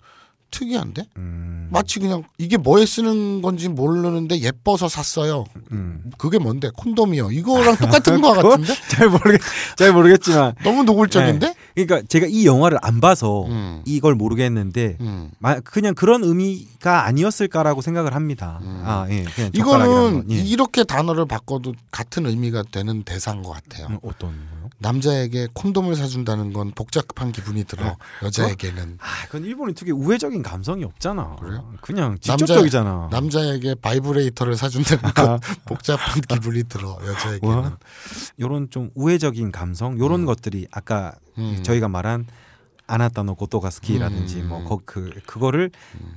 [0.53, 1.05] 특이한데?
[1.17, 1.69] 음.
[1.71, 5.43] 마치 그냥 이게 뭐에 쓰는 건지 모르는데 예뻐서 샀어요.
[5.71, 6.11] 음.
[6.19, 6.69] 그게 뭔데?
[6.77, 7.31] 콘돔이요.
[7.31, 8.73] 이거랑 똑같은 거 같은데?
[8.89, 9.41] 잘 모르겠
[9.75, 11.55] 잘 모르겠지만 너무 노골적인데?
[11.73, 13.81] 그러니까 제가 이 영화를 안 봐서 음.
[13.85, 15.31] 이걸 모르겠는데 음.
[15.39, 18.59] 마- 그냥 그런 의미가 아니었을까라고 생각을 합니다.
[18.61, 18.83] 음.
[18.85, 20.25] 아 예, 이거는 건.
[20.31, 20.35] 예.
[20.35, 23.87] 이렇게 단어를 바꿔도 같은 의미가 되는 대사인 것 같아요.
[23.89, 24.69] 음, 어떤 거요?
[24.77, 27.97] 남자에게 콘돔을 사준다는 건 복잡한 기분이 들어.
[28.21, 31.35] 여자에게는 아, 그건 일본이 특히 우회적인 감성이 없잖아.
[31.39, 31.73] 그래요?
[31.81, 33.09] 그냥 남자- 직접적이잖아.
[33.11, 36.99] 남자 에게 바이브레이터를 사준다는 건 복잡한 기분이 들어.
[37.05, 37.55] 여자에게는.
[37.55, 37.77] 와.
[38.39, 41.61] 요런 좀 우회적인 감성, 요런 것들이 아까 음.
[41.63, 42.27] 저희가 말한
[42.85, 44.49] 아나타노 고토가스키라든지 음.
[44.49, 45.71] 뭐 그 그거를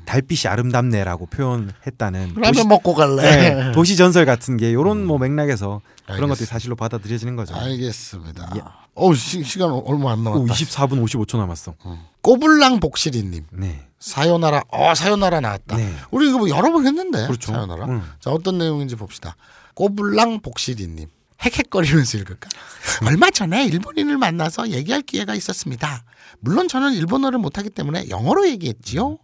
[0.05, 3.23] 달빛이 아름답네라고 표현했다는 라면 도시, 먹고 갈래.
[3.23, 6.27] 네, 도시 전설 같은 게 요런 뭐 맥락에서 그런 알겠습니다.
[6.27, 7.55] 것들이 사실로 받아들여지는 거죠.
[7.55, 8.51] 알겠습니다.
[8.57, 8.63] 예.
[8.97, 10.55] 어 시, 시간 얼마 안 오, 남았다.
[10.55, 11.75] 24분 55초 남았어.
[12.23, 13.87] 꼬불랑 복실이님 네.
[14.07, 14.63] 사요나라.
[14.69, 15.77] 어 사요나라 나왔다.
[15.77, 15.93] 네.
[16.13, 17.27] 우리 이거 뭐 여러 번 했는데.
[17.27, 17.51] 그렇죠.
[17.53, 17.87] 사요나라.
[17.87, 18.09] 음.
[18.21, 19.37] 자 어떤 내용인지 봅시다.
[19.75, 21.09] 꼬불랑 복실이님
[21.43, 22.49] 헥헥거리면서 읽을까?
[23.05, 26.05] 얼마 전에 일본인을 만나서 얘기할 기회가 있었습니다.
[26.39, 29.19] 물론 저는 일본어를 못하기 때문에 영어로 얘기했지요.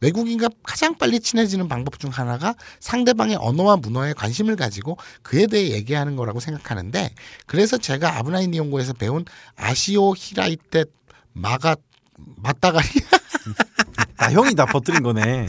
[0.00, 6.16] 외국인과 가장 빨리 친해지는 방법 중 하나가 상대방의 언어와 문화에 관심을 가지고 그에 대해 얘기하는
[6.16, 7.14] 거라고 생각하는데
[7.46, 9.24] 그래서 제가 아브나인 니온고에서 배운
[9.54, 10.86] 아시오 히라이테
[11.32, 11.76] 마가
[12.18, 12.86] 맞다가리
[14.16, 15.46] 아 형이 다 버뜨린 거네.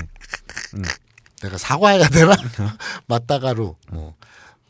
[1.41, 2.35] 내가 사과해야 되나?
[3.07, 4.15] 맞다가루 뭐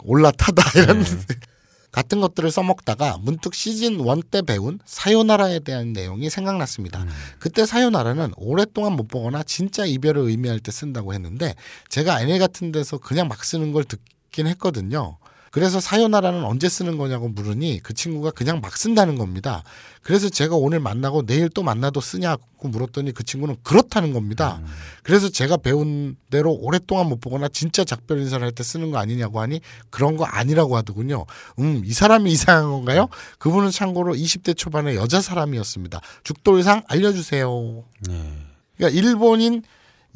[0.04, 1.04] 올라타다 이런
[1.92, 7.04] 같은 것들을 써먹다가 문득 시즌 1때 배운 사요나라에 대한 내용이 생각났습니다.
[7.04, 7.10] 음.
[7.40, 11.56] 그때 사요나라는 오랫동안 못 보거나 진짜 이별을 의미할 때 쓴다고 했는데
[11.88, 15.18] 제가 애니 같은 데서 그냥 막 쓰는 걸 듣긴 했거든요.
[15.56, 19.64] 그래서 사요나라는 언제 쓰는 거냐고 물으니 그 친구가 그냥 막 쓴다는 겁니다.
[20.02, 24.62] 그래서 제가 오늘 만나고 내일 또 만나도 쓰냐고 물었더니 그 친구는 그렇다는 겁니다.
[25.02, 29.40] 그래서 제가 배운 대로 오랫동안 못 보거나 진짜 작별 인사를 할 때 쓰는 거 아니냐고
[29.40, 31.26] 하니 그런 거 아니라고 하더군요.
[31.60, 33.08] 음, 이 사람이 이상한 건가요?
[33.40, 36.02] 그분은 참고로 20대 초반의 여자 사람이었습니다.
[36.26, 37.86] 죽돌상 알려주세요.
[38.10, 38.34] 네.
[38.76, 39.64] 그러니까 일본인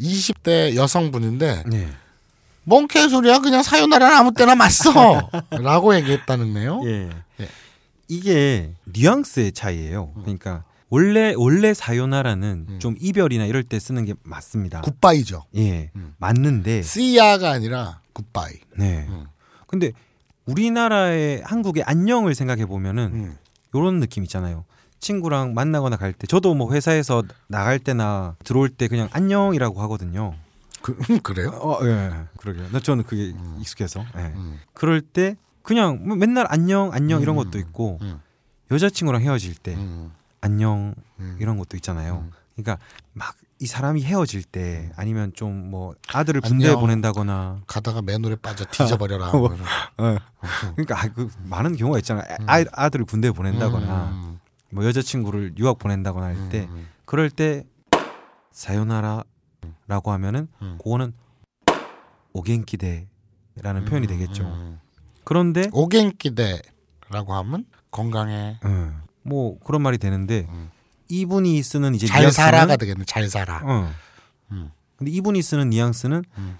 [0.01, 1.87] 20대 여성분인데 네.
[2.63, 6.81] 뭔 개소리야 그냥 사요나라는 아무 때나 맞서 라고 얘기했다는데요.
[6.85, 7.09] 예.
[7.41, 7.47] 예.
[8.07, 10.13] 이게 뉘앙스의 차이예요.
[10.21, 12.79] 그러니까 원래 원래 사요나라는 음.
[12.79, 14.81] 좀 이별이나 이럴 때 쓰는 게 맞습니다.
[14.81, 15.45] 굿바이죠.
[15.55, 15.91] 예.
[15.95, 16.13] 음.
[16.17, 18.53] 맞는데 씨야가 아니라 굿바이.
[18.77, 19.05] 네.
[19.09, 19.25] 음.
[19.67, 19.91] 근데
[20.45, 23.37] 우리나라의 한국의 안녕을 생각해 보면은 음.
[23.75, 24.65] 요런 느낌 있잖아요.
[24.99, 30.33] 친구랑 만나거나 갈 때 저도 뭐 회사에서 나갈 때나 들어올 때 그냥 안녕이라고 하거든요.
[30.81, 31.49] 그, 그래요?
[31.49, 32.25] 어, 예.
[32.37, 32.69] 그러게요.
[32.71, 34.05] 나 저는 그게 익숙해서.
[34.17, 34.21] 예.
[34.35, 34.59] 음.
[34.73, 37.43] 그럴 때 그냥 뭐 맨날 안녕 안녕 이런 음.
[37.43, 38.21] 것도 있고 음.
[38.71, 40.11] 여자친구랑 헤어질 때 음.
[40.41, 41.37] 안녕 음.
[41.39, 42.25] 이런 것도 있잖아요.
[42.25, 42.31] 음.
[42.55, 42.77] 그러니까
[43.13, 46.73] 막 이 사람이 헤어질 때 아니면 좀 뭐 아들을 군대에.
[46.75, 49.31] 보낸다거나 가다가 맨홀에 빠져 뒤져버려라.
[49.33, 49.49] 뭐.
[49.97, 50.17] 어.
[50.75, 52.23] 그러니까 아, 그 많은 경우가 있잖아요.
[52.47, 54.39] 아, 아들을 군대에 보낸다거나 음.
[54.71, 56.87] 뭐 여자친구를 유학 보낸다거나 할때 음.
[57.05, 57.65] 그럴 때
[58.51, 59.23] 사요나라
[59.89, 60.77] 라고 하면은 음.
[60.81, 61.13] 그거는
[62.33, 64.43] 오겐키데라는 표현이 되겠죠.
[64.43, 64.79] 음.
[65.23, 68.59] 그런데 오겐키데라고 하면 건강해.
[68.63, 70.69] 어, 뭐 그런 말이 되는데 음.
[71.09, 73.03] 이분이 쓰는 이제 잘 뉘앙스는 살아가 되겠네.
[73.05, 73.61] 잘 살아.
[73.65, 73.91] 어.
[74.51, 74.71] 음.
[74.95, 76.57] 근데 이분이 쓰는 뉘앙스는 음.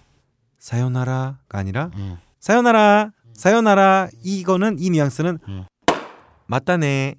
[0.57, 2.17] 사요나라가 아니라 음.
[2.39, 5.65] 사요나라 사요나라 이거는 이 뉘앙스는 음.
[6.47, 7.13] 맞다네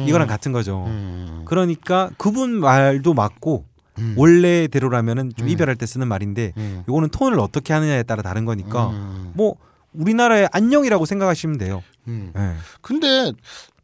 [0.00, 0.84] 이거랑 같은 거죠.
[0.84, 1.42] 음.
[1.46, 3.64] 그러니까 그분 말도 맞고
[3.98, 4.14] 음.
[4.16, 5.50] 원래대로라면은 좀 음.
[5.50, 6.84] 이별할 때 쓰는 말인데 음.
[6.88, 9.32] 요거는 톤을 어떻게 하느냐에 따라 다른 거니까 음.
[9.34, 9.56] 뭐
[9.92, 11.82] 우리나라의 안녕이라고 생각하시면 돼요.
[12.06, 12.32] 음.
[12.36, 12.54] 예.
[12.80, 13.32] 근데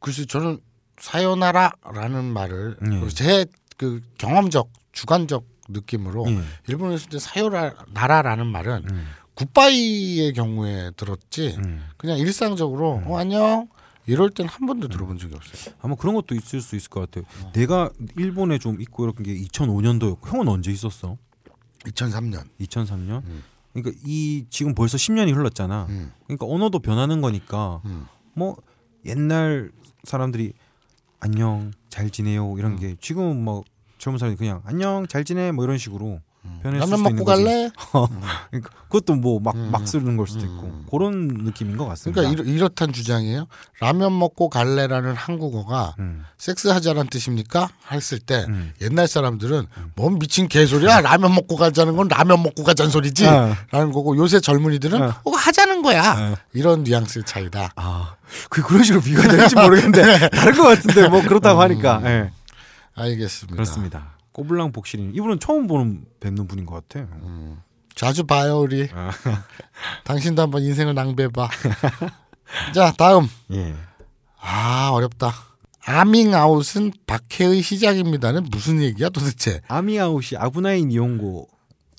[0.01, 0.59] 글쎄 저는
[0.99, 3.09] 사요나라라는 말을 예.
[3.09, 6.41] 제그 경험적 주관적 느낌으로 예.
[6.69, 11.85] 일본에 있을 때 사요나라라는 말은 음, 굿바이의 경우에 들었지 음.
[11.97, 13.69] 그냥 일상적으로 어 안녕
[14.07, 15.75] 이럴 땐 한 번도 들어본 적이 없어요.
[15.81, 17.25] 아마 그런 것도 있을 수 있을 것 같아요.
[17.43, 17.53] 어.
[17.53, 21.17] 내가 일본에 좀 있고 이렇게 게 2005년도였고 형은 언제 있었어?
[21.85, 22.45] 2003년.
[22.61, 23.25] 2003년.
[23.25, 23.43] 음.
[23.73, 25.87] 그러니까 이 지금 벌써 10년이 흘렀잖아.
[25.89, 26.13] 음.
[26.27, 28.07] 그러니까 언어도 변하는 거니까 음.
[28.35, 28.57] 뭐
[29.05, 29.71] 옛날
[30.05, 30.53] 사람들이
[31.21, 32.79] 안녕 잘 지내요 이런 음.
[32.79, 33.65] 게 지금은 뭐
[33.99, 36.21] 젊은 사람이 그냥 안녕 잘 지내 뭐 이런 식으로
[36.63, 37.25] 라면 수도 있는 먹고.
[37.25, 37.71] 갈래?
[38.51, 39.87] 그러니까 그것도 뭐막막 음.
[39.87, 40.49] 쓰는 걸 수도 음.
[40.49, 42.23] 있고 그런 느낌인 것 같습니다.
[42.23, 43.47] 그러니까 이렇, 이렇단 주장이에요.
[43.81, 47.69] 라면 먹고 갈래라는 한국어가 음, 섹스하자란 뜻입니까?
[47.91, 48.73] 했을 때 음.
[48.81, 53.55] 옛날 사람들은 뭔 미친 개소리야 라면 먹고 가자는 건 라면 먹고 가자는 소리지 어.
[53.71, 55.15] 라는 거고 요새 젊은이들은 어.
[55.25, 56.37] 어, 하자는 거야 어.
[56.55, 58.15] 이런 뉘앙스의 차이다 아,
[58.49, 62.07] 그 그런 식으로 비교가 될지 모르겠는데 다른 것 같은데 뭐 그렇다고 하니까 음.
[62.07, 62.31] 예,
[62.95, 64.14] 알겠습니다 그렇습니다.
[64.35, 67.07] 꼬블랑 복실인 이분은 처음 보는 뵙는 분인 것 같아.
[67.95, 69.11] 자주 봐요 우리 아,
[70.05, 71.49] 당신도 한번 인생을 낭비해봐
[72.74, 73.72] 자 다음 예.
[74.41, 75.32] 아 어렵다
[75.87, 81.49] 아밍아웃은 박해의 시작입니다는 무슨 얘기야 도대체 아밍아웃이 아부나이 니홍고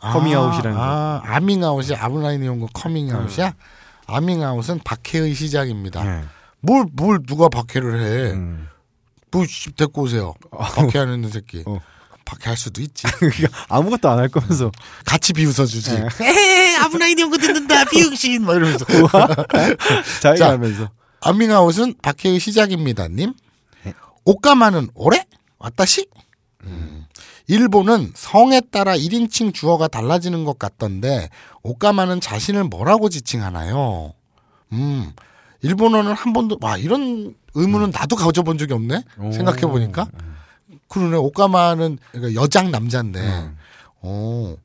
[0.02, 0.84] 커밍아웃이라는 거.
[0.84, 3.54] 아, 아밍아웃이 아부나이 니홍고 커밍아웃이야
[4.08, 6.26] 아밍아웃은 박해의 시작입니다 예.
[6.66, 8.32] 뭘, 뭘 누가 박해를 해.
[8.34, 8.68] 음.
[9.32, 10.34] 뭐, 씨, 데리고 오세요.
[10.52, 11.64] 박해하는 새끼.
[11.68, 11.80] 어.
[12.26, 13.04] 박해할 수도 있지.
[13.20, 14.72] 그러니까 아무것도 안 할 거면서
[15.06, 15.92] 같이 비웃어주지.
[15.92, 16.08] 네.
[16.22, 18.44] 에헤, 아브라인이 온거 듣는다, 비육신.
[18.44, 18.86] 막 이러면서.
[20.22, 20.52] 자기가 자.
[20.52, 20.90] 하면서
[21.22, 23.34] 아밍아웃은 박해의 시작입니다, 님.
[23.84, 23.94] 네.
[24.26, 25.24] 옷가마는 오래?
[25.60, 26.08] 왔다시?
[26.64, 27.06] 음.
[27.48, 31.30] 일본은 성에 따라 1인칭 주어가 달라지는 것 같던데,
[31.64, 34.14] 옷가마는 자신을 뭐라고 지칭하나요?
[34.74, 35.12] 음.
[35.62, 39.04] 일본어는 한 번도, 와, 이런 의문은 나도 가져본 적이 없네?
[39.20, 39.32] 오.
[39.32, 40.08] 생각해 보니까.
[40.88, 43.58] 그러네, 옷가마는 그러니까 여장 남자인데, 음.
[44.02, 44.56] 어.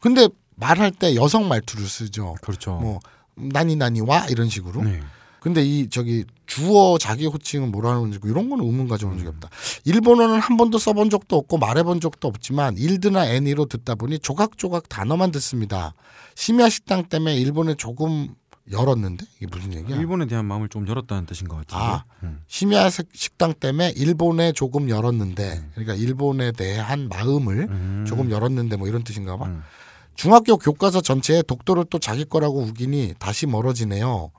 [0.00, 2.36] 근데 말할 때 여성 말투를 쓰죠.
[2.42, 2.72] 그렇죠.
[2.76, 3.00] 뭐,
[3.34, 4.26] 나니 나니 와?
[4.26, 4.82] 이런 식으로.
[4.82, 5.00] 네.
[5.40, 9.48] 근데 이 저기 주어 자기 호칭은 뭐라는 건지 이런 거는 의문 가져본 적이 없다.
[9.84, 15.30] 일본어는 한 번도 써본 적도 없고 말해본 적도 없지만 일드나 애니로 듣다 보니 조각조각 단어만
[15.32, 15.94] 듣습니다.
[16.34, 18.34] 심야 식당 때문에 일본에 조금
[18.70, 19.96] 열었는데 이게 무슨 얘기야?
[19.96, 21.74] 일본에 대한 마음을 좀 열었다는 뜻인 것 같은데.
[21.84, 22.04] 아.
[22.22, 22.40] 음.
[22.46, 28.04] 심야 식- 식당 때문에 일본에 조금 열었는데 그러니까 일본에 대한 마음을 음.
[28.06, 29.46] 조금 열었는데 뭐 이런 뜻인가 봐.
[29.46, 29.62] 음.
[30.14, 34.30] 중학교 교과서 전체에 독도를 또 자기 거라고 우기니 다시 멀어지네요.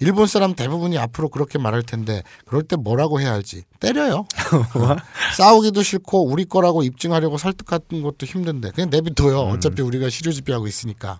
[0.00, 4.26] 일본 사람 대부분이 앞으로 그렇게 말할 텐데 그럴 때 뭐라고 해야 할지 때려요.
[5.36, 9.40] 싸우기도 싫고 우리 거라고 입증하려고 설득하는 것도 힘든데 그냥 내비둬요.
[9.40, 11.18] 어차피 우리가 시료집비하고 있으니까.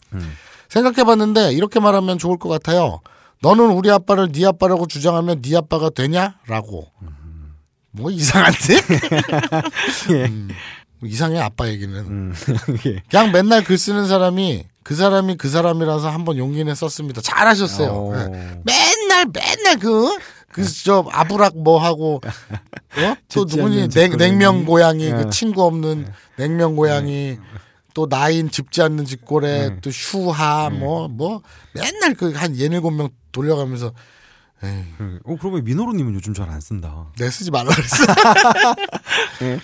[0.68, 0.70] 음.
[0.70, 3.00] 생각해봤는데 이렇게 말하면 좋을 것 같아요.
[3.42, 6.86] 너는 우리 아빠를 네 아빠라고 주장하면 네 아빠가 되냐?라고.
[7.90, 8.74] 뭐 이상한데?
[10.12, 10.24] 예.
[10.26, 10.48] 음,
[11.04, 11.96] 이상해 아빠 얘기는.
[11.96, 12.34] 음.
[12.86, 13.02] 예.
[13.10, 17.20] 그냥 맨날 글 쓰는 사람이 그 사람이 그 사람이라서 한번 용기 내 썼습니다.
[17.20, 17.90] 잘하셨어요.
[17.90, 18.16] 어.
[18.16, 18.60] 네.
[18.64, 20.16] 맨날 맨날 그.
[20.50, 23.14] 그저 아부락 뭐 하고 어?
[23.32, 24.16] 또 누구니 냉.
[24.16, 25.16] 냉면 고양이 어.
[25.16, 27.36] 그 친구 없는 냉면 고양이
[27.94, 29.78] 또 나인 짚지 않는 짓고래 음.
[29.82, 31.42] 또 슈하 뭐뭐
[31.74, 33.92] 맨날 그 한 예닐곱 명 돌려가면서
[34.62, 35.20] 에이, 음.
[35.24, 37.06] 어 그러면 민호로님은 요즘 잘 안 쓴다.
[37.16, 38.04] 내 쓰지 말라 그랬어.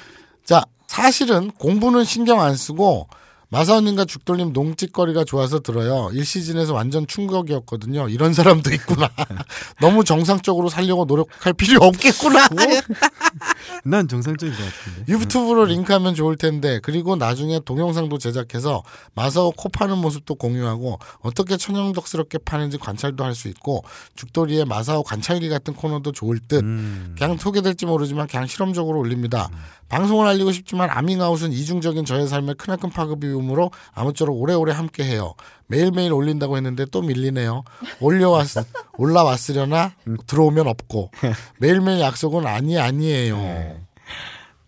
[0.44, 3.08] 자, 사실은 공부는 신경 안 쓰고
[3.50, 6.08] 마사오님과 죽돌님 농짓거리가 좋아서 들어요.
[6.12, 8.08] 1시즌에서 완전 충격이었거든요.
[8.08, 9.10] 이런 사람도 있구나.
[9.80, 12.48] 너무 정상적으로 살려고 노력할 필요 없겠구나.
[13.84, 15.12] 난 정상적인 것 같은데.
[15.12, 18.82] 유튜브로 링크하면 좋을 텐데 그리고 나중에 동영상도 제작해서
[19.14, 23.82] 마사오 코 파는 모습도 공유하고 어떻게 천연덕스럽게 파는지 관찰도 할 수 있고
[24.14, 27.16] 죽돌이의 마사오 관찰기 같은 코너도 좋을 듯 음.
[27.18, 29.50] 그냥 소개될지 모르지만 그냥 실험적으로 올립니다.
[29.88, 35.34] 방송을 알리고 싶지만 아밍아웃은 이중적인 저의 삶의 크나큰 파급이므로 아무쪼록 오래오래 함께해요.
[35.66, 37.64] 매일매일 올린다고 했는데 또 밀리네요.
[38.00, 38.46] 올려왔
[38.98, 39.92] 올라왔으려나
[40.26, 41.10] 들어오면 없고
[41.58, 43.36] 매일매일 약속은 아니 아니에요.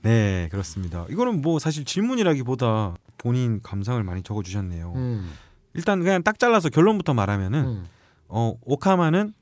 [0.02, 1.06] 네 그렇습니다.
[1.10, 4.92] 이거는 뭐 사실 질문이라기보다 본인 감상을 많이 적어주셨네요.
[4.94, 5.32] 음,
[5.74, 7.86] 일단 그냥 딱 잘라서 결론부터 말하면은 음,
[8.28, 9.34] 어 오카마는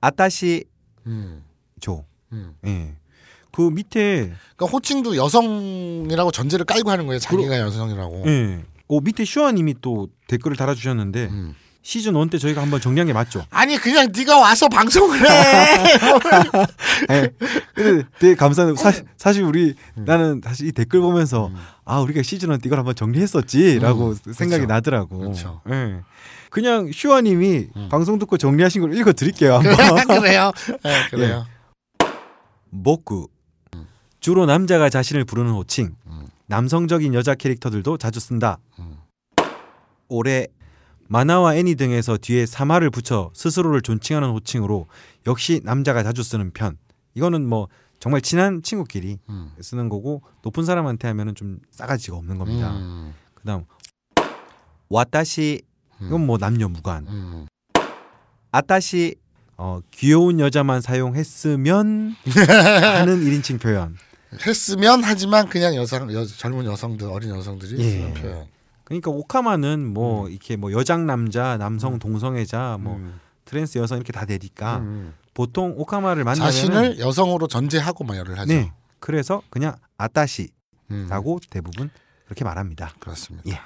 [0.00, 0.64] 아타시
[1.06, 1.42] 음,
[1.80, 2.04] 조.
[2.32, 2.54] 음.
[2.66, 2.94] 예.
[3.58, 7.18] 그 밑에 그러니까 호칭도 여성이라고 전제를 깔고 하는 거예요.
[7.18, 8.22] 자기가 여성이라고.
[8.28, 8.60] 예.
[8.86, 11.56] 어 밑에 슈아님이 또 댓글을 달아주셨는데 음.
[11.82, 13.44] 시즌 1 때 저희가 한번 정리한 게 맞죠?
[13.50, 15.24] 아니 그냥 네가 와서 방송을 해.
[17.10, 17.30] 예.
[17.74, 18.76] 근데 되게 감사해요.
[18.76, 21.50] 사, 사실 우리 나는 사실 이 댓글 보면서
[21.84, 24.72] 아 우리가 시즌 1때 이걸 한번 정리했었지라고 음, 생각이 그쵸.
[24.72, 25.32] 나더라고.
[25.32, 25.62] 그쵸.
[25.68, 25.96] 예.
[26.50, 29.56] 그냥 슈아님이 방송 듣고 정리하신 걸 읽어드릴게요.
[29.56, 30.06] 한번.
[30.22, 30.52] 그래요.
[30.84, 31.44] 네, 그래요.
[32.70, 33.26] 목구
[34.20, 36.26] 주로 남자가 자신을 부르는 호칭 음.
[36.46, 38.98] 남성적인 여자 캐릭터들도 자주 쓴다 음.
[40.08, 40.46] 올해
[41.08, 44.86] 만화와 애니 등에서 뒤에 사마를 붙여 스스로를 존칭하는 호칭으로
[45.26, 46.76] 역시 남자가 자주 쓰는 편
[47.14, 49.52] 이거는 뭐 정말 친한 친구끼리 음.
[49.60, 53.14] 쓰는 거고 높은 사람한테 하면은 좀 싸가지가 없는 겁니다 음.
[53.34, 53.64] 그다음
[54.88, 55.62] わたし
[56.00, 57.46] 이건 뭐 남녀 무관 음.
[58.52, 59.16] あたし
[59.56, 62.14] 어, 귀여운 여자만 사용했으면
[62.96, 63.96] 하는 1인칭 표현
[64.46, 67.90] 했으면 하지만 그냥 여성 여, 젊은 여성들 어린 여성들이 예.
[67.90, 68.46] 쓰는 표현.
[68.84, 73.20] 그러니까 オカマ는 뭐 이렇게 뭐 여장 남자, 남성 동성애자, 뭐 음.
[73.44, 75.14] 트랜스 여성 이렇게 다 되니까 음.
[75.34, 78.52] 보통 オカマ를 만나면 자신을 여성으로 전제하고 말을 하죠.
[78.52, 78.72] 네.
[78.98, 80.52] 그래서 그냥 아따시라고
[80.90, 81.38] 음.
[81.50, 81.90] 대부분
[82.24, 82.92] 그렇게 말합니다.
[82.98, 83.48] 그렇습니다.
[83.50, 83.60] 예.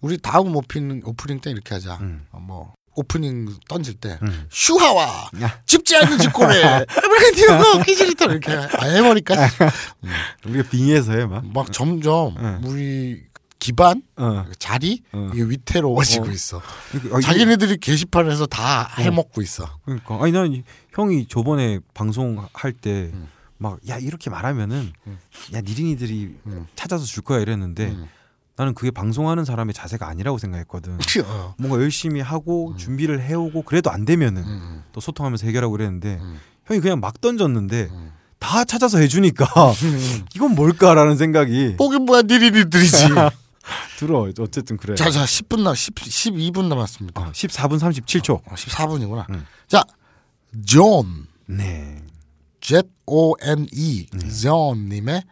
[0.00, 1.96] 우리 다음 오프닝 오프닝 때 이렇게 하자.
[1.96, 2.26] 음.
[2.30, 4.46] 어, 뭐 오프닝 던질 때 음.
[4.50, 9.34] 슈하와 야, 집지 않는 짓고래 브랜디오 키즈리터 이렇게 해버릴까?
[10.46, 11.44] 우리가 빙의해서 해 막.
[11.52, 12.68] 막 점점 네.
[12.68, 13.22] 우리
[13.58, 14.44] 기반 어.
[14.58, 15.30] 자리 어.
[15.32, 16.30] 이게 위태로워지고 어.
[16.30, 16.60] 있어.
[16.94, 19.78] 이거- 자기네들이 게시판에서 다 해먹고 있어.
[19.84, 23.28] 그러니까 아니 난 이- 형이 저번에 방송할 때 음.
[23.58, 25.18] 막야 이렇게 말하면은 음.
[25.54, 26.66] 야 니린이들이 음.
[26.74, 28.08] 찾아서 줄 거야 이랬는데 음.
[28.62, 30.98] 나는 그게 방송하는 사람의 자세가 아니라고 생각했거든.
[31.24, 31.54] 어.
[31.58, 34.82] 뭔가 열심히 하고 준비를 해오고 그래도 안 되면은 음.
[34.92, 36.38] 또 소통하면서 해결하고 그랬는데 음.
[36.66, 38.12] 형이 그냥 막 던졌는데 음.
[38.38, 39.46] 다 찾아서 해주니까
[40.36, 43.08] 이건 뭘까라는 생각이 뽀기 뭐야 니리니들이지.
[43.98, 44.28] 들어.
[44.38, 44.94] 어쨌든 그래.
[44.94, 47.20] 자, 자, 10분 남, 10, 12분 남았습니다.
[47.20, 48.34] 어, 14분 37초.
[48.34, 49.28] 어, 14분이구나.
[49.30, 49.46] 음.
[49.68, 49.84] 자,
[50.64, 52.02] 존, 네.
[52.60, 54.06] Z O N E,
[54.42, 55.22] 존님의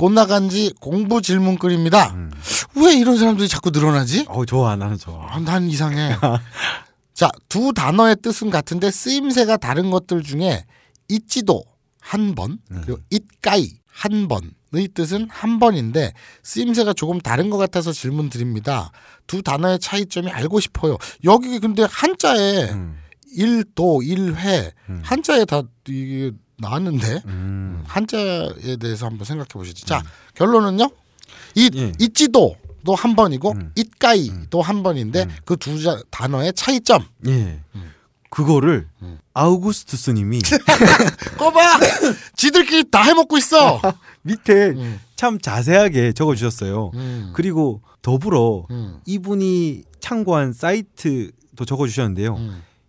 [0.00, 2.14] 곤나칸지 공부 질문글입니다.
[2.14, 2.30] 음.
[2.76, 4.24] 왜 이런 사람들이 자꾸 늘어나지?
[4.28, 5.26] 어 좋아 나는 좋아.
[5.28, 6.16] 아, 난 이상해.
[7.12, 10.64] 자, 두 단어의 뜻은 같은데 쓰임새가 다른 것들 중에
[11.08, 11.62] 一度
[12.00, 18.30] 한 번, 그리고 it가이 한 번의 뜻은 한 번인데 쓰임새가 조금 다른 것 같아서 질문
[18.30, 18.92] 드립니다.
[19.26, 20.96] 두 단어의 차이점이 알고 싶어요.
[21.24, 22.96] 여기 근데 한자에 음.
[23.36, 25.02] 일도 일회 음.
[25.04, 27.82] 한자에 다 이게 나왔는데 음.
[27.86, 29.86] 한자에 대해서 한번 생각해 보시죠.
[29.86, 30.02] 자,
[30.34, 30.90] 결론은요.
[31.56, 31.92] 이 예.
[31.98, 33.72] 있지도 도 한 번이고 음.
[33.76, 35.36] it가이도 한 번인데 음.
[35.44, 35.76] 그두
[36.10, 37.04] 단어의 차이점.
[37.26, 37.60] 예.
[38.30, 39.18] 그거를 음.
[39.34, 40.40] 아우구스투스 님이
[41.36, 41.60] 꺼봐.
[42.36, 43.80] 지들끼리 다 해먹고 있어.
[44.22, 45.00] 밑에 음.
[45.16, 46.92] 참 자세하게 적어주셨어요.
[46.94, 47.32] 음.
[47.34, 49.00] 그리고 더불어 음.
[49.04, 52.38] 이분이 참고한 사이트도 적어주셨는데요.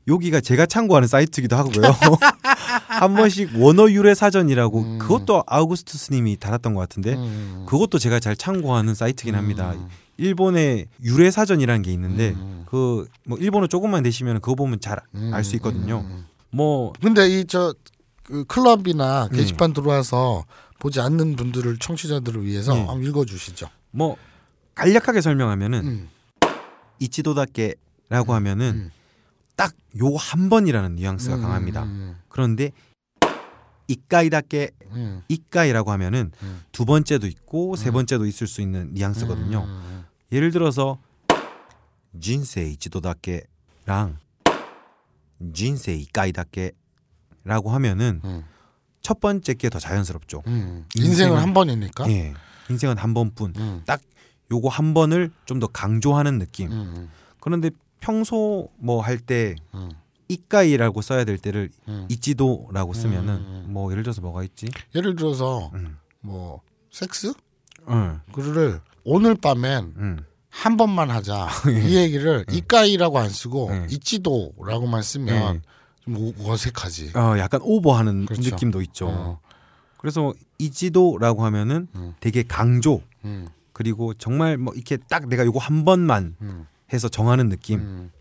[0.07, 0.13] 음.
[0.13, 1.83] 여기가 제가 참고하는 사이트기도 하고요.
[2.87, 4.99] 한 번씩 원어 유래 사전이라고 음.
[4.99, 7.65] 그것도 아우구스투스님이 달았던 것 같은데 음.
[7.67, 9.73] 그것도 제가 잘 참고하는 사이트긴 합니다.
[9.73, 9.87] 음.
[10.17, 12.63] 일본의 유래 사전이라는 게 있는데 음.
[12.67, 14.99] 그뭐 일본어 조금만 되시면 그거 보면 잘
[15.33, 16.05] 알 수 있거든요.
[16.07, 16.25] 음.
[16.51, 17.73] 뭐 근데 이 저
[18.23, 19.37] 그 클럽이나 네.
[19.39, 20.45] 게시판 들어와서
[20.79, 22.79] 보지 않는 분들을 청취자들을 위해서 네.
[22.85, 23.67] 한번 읽어주시죠.
[23.91, 24.15] 뭐
[24.75, 26.09] 간략하게 설명하면은 음.
[26.99, 28.91] 이치도다케라고 하면은 음.
[29.55, 31.83] 딱 요 한 번이라는 뉘앙스가 음, 강합니다.
[31.83, 32.71] 음, 그런데
[33.87, 36.61] 이까이다케 음, 이까이라고 하면은 음.
[36.71, 37.93] 두 번째도 있고 세 음.
[37.93, 39.59] 번째도 있을 수 있는 뉘앙스거든요.
[39.67, 40.97] 음, 예를 들어서
[42.19, 44.17] 진세 이치도다케랑
[45.53, 48.45] 진세 이까이다케라고 하면은 음,
[49.01, 50.43] 첫 번째 게 더 자연스럽죠.
[50.47, 50.85] 음.
[50.95, 52.09] 인생은- 인생은 한 번이니까.
[52.11, 52.33] 예.
[52.69, 53.53] 인생은 한 번뿐.
[53.57, 53.83] 음,
[54.51, 56.71] 요거 한 번을 좀 더 강조하는 느낌.
[56.71, 57.71] 음, 그런데
[58.01, 59.89] 평소 뭐 할때 음,
[60.27, 62.05] 이까이라고 써야 될 때를 음.
[62.09, 63.65] 이치도라고 쓰면은 음.
[63.69, 64.67] 뭐 예를 들어서 뭐가 있지?
[64.93, 65.97] 예를 들어서 음.
[66.19, 67.33] 뭐 섹스
[67.87, 68.19] 응.
[68.33, 70.17] 그를 오늘 밤엔 응.
[70.49, 71.47] 한 번만 하자
[71.87, 73.87] 이 얘기를 이까이라고 안 쓰고 네.
[73.89, 75.61] 이찌도라고만 쓰면 네.
[76.03, 77.11] 좀 오- 어색하지.
[77.15, 78.49] 어, 약간 오버하는 그렇죠.
[78.49, 79.07] 느낌도 있죠.
[79.07, 79.39] 어.
[79.97, 82.15] 그래서 이지도라고 하면은 음.
[82.19, 87.45] 되게 강조 음, 그리고 정말 뭐 이렇게 딱 내가 요거 한 번만 음, 해서 정하는
[87.45, 87.49] 음,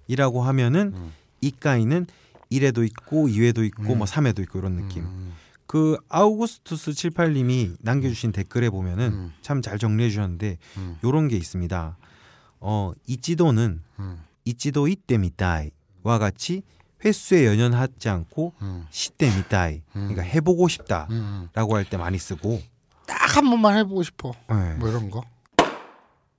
[0.09, 1.13] 느낌이라고 하면은 음.
[1.41, 2.07] 이까이는
[2.53, 3.99] 1회도 있고 2회도 있고 음.
[3.99, 5.05] 뭐 3회도 있고 이런 느낌.
[5.05, 5.35] 음,
[5.67, 9.33] 그 아우구스투스 78님이 남겨주신 댓글에 보면은 음.
[9.43, 10.99] 참잘 정리해 주셨는데 음.
[11.05, 11.97] 요런 게 있습니다.
[12.61, 16.63] 어 이지도는 음, 이지도 이때 미타이와 같이
[17.03, 21.49] 횟수에 연연하지 않고 음, 시때 미타이 그러니까 해보고 싶다라고 음.
[21.55, 22.61] 할때 많이 쓰고
[23.07, 24.33] 딱 한 번만 해보고 싶어.
[24.49, 24.75] 네.
[24.75, 25.23] 뭐 이런 거.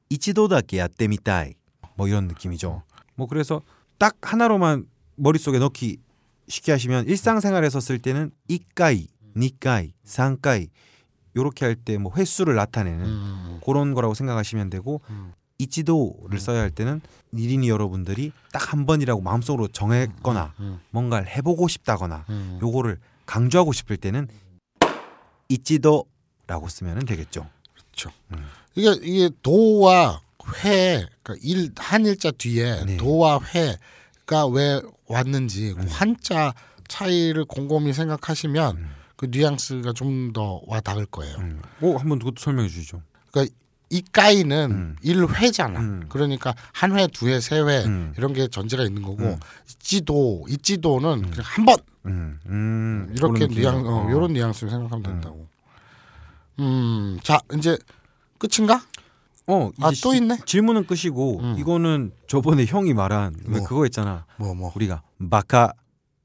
[0.10, 1.54] 이치도다게 야때 미타이
[2.02, 2.82] 뭐 이런 느낌이죠.
[3.14, 3.62] 뭐 그래서
[4.00, 4.88] 딱 하나로만
[5.18, 5.98] 머릿속에 넣기
[6.48, 10.70] 쉽게 하시면 일상생활에서 쓸 때는 이까이, 니까이, 상까이
[11.36, 15.34] 요렇게 할 때 뭐 횟수를 나타내는 음, 그런 거라고 생각하시면 되고 음.
[15.60, 17.02] 이치도를 써야 할 때는
[17.34, 22.58] 니린이 여러분들이 딱 한 번이라고 마음속으로 정했거나 음, 뭔가를 해보고 싶다거나 음.
[22.64, 22.98] 요거를
[23.28, 24.28] 강조하고 싶을 때는
[25.50, 27.48] 이치도라고 쓰면 되겠죠.
[28.76, 30.22] 이게 이게 도와
[30.64, 32.98] 회, 그러니까 일 한일자 뒤에 네.
[32.98, 35.86] 도와 회가 왜 왔는지 음.
[35.86, 36.54] 그 한자
[36.88, 38.90] 차이를 곰곰이 생각하시면 음.
[39.16, 41.36] 그 뉘앙스가 좀 더 와 닿을 거예요.
[41.38, 41.62] 음.
[41.82, 43.02] 오 한번 그것도 설명해 주시죠.
[43.32, 43.54] 그러니까
[43.90, 44.96] 이까이는 음.
[45.02, 45.80] 일회잖아.
[45.80, 46.06] 음.
[46.10, 48.14] 그러니까 한 회, 두 회, 세회 음.
[48.18, 49.40] 이런 게 전제가 있는 거고 음.
[49.70, 53.48] 이찌도 이찌도는 그냥 한번 음, 음, 이렇게.
[53.48, 54.10] 뉘앙 어, 어.
[54.10, 55.46] 이런 뉘앙스를 생각하면 된다고.
[56.60, 57.78] 음, 자 이제
[58.38, 58.82] 끝인가?
[59.54, 60.38] 어, 아, 또 시- 있네?
[60.46, 61.56] 질문은 끝이고 음.
[61.60, 63.68] 이거는 저번에 형이 말한 왜 뭐?
[63.68, 64.26] 그거 있잖아.
[64.38, 64.72] 뭐 뭐.
[64.76, 65.74] 우리가 마카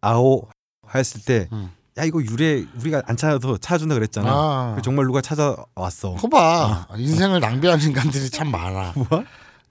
[0.01, 0.49] 아오
[0.95, 1.70] 했을 때, 음.
[1.99, 4.31] 야 이거 유래 우리가 안 찾아도 찾아준다 그랬잖아.
[4.31, 4.72] 아.
[4.77, 6.14] 그 정말 누가 찾아왔어.
[6.14, 8.93] 거봐 인생을 낭비하는 인간들이 참 많아.
[9.11, 9.24] 뭐?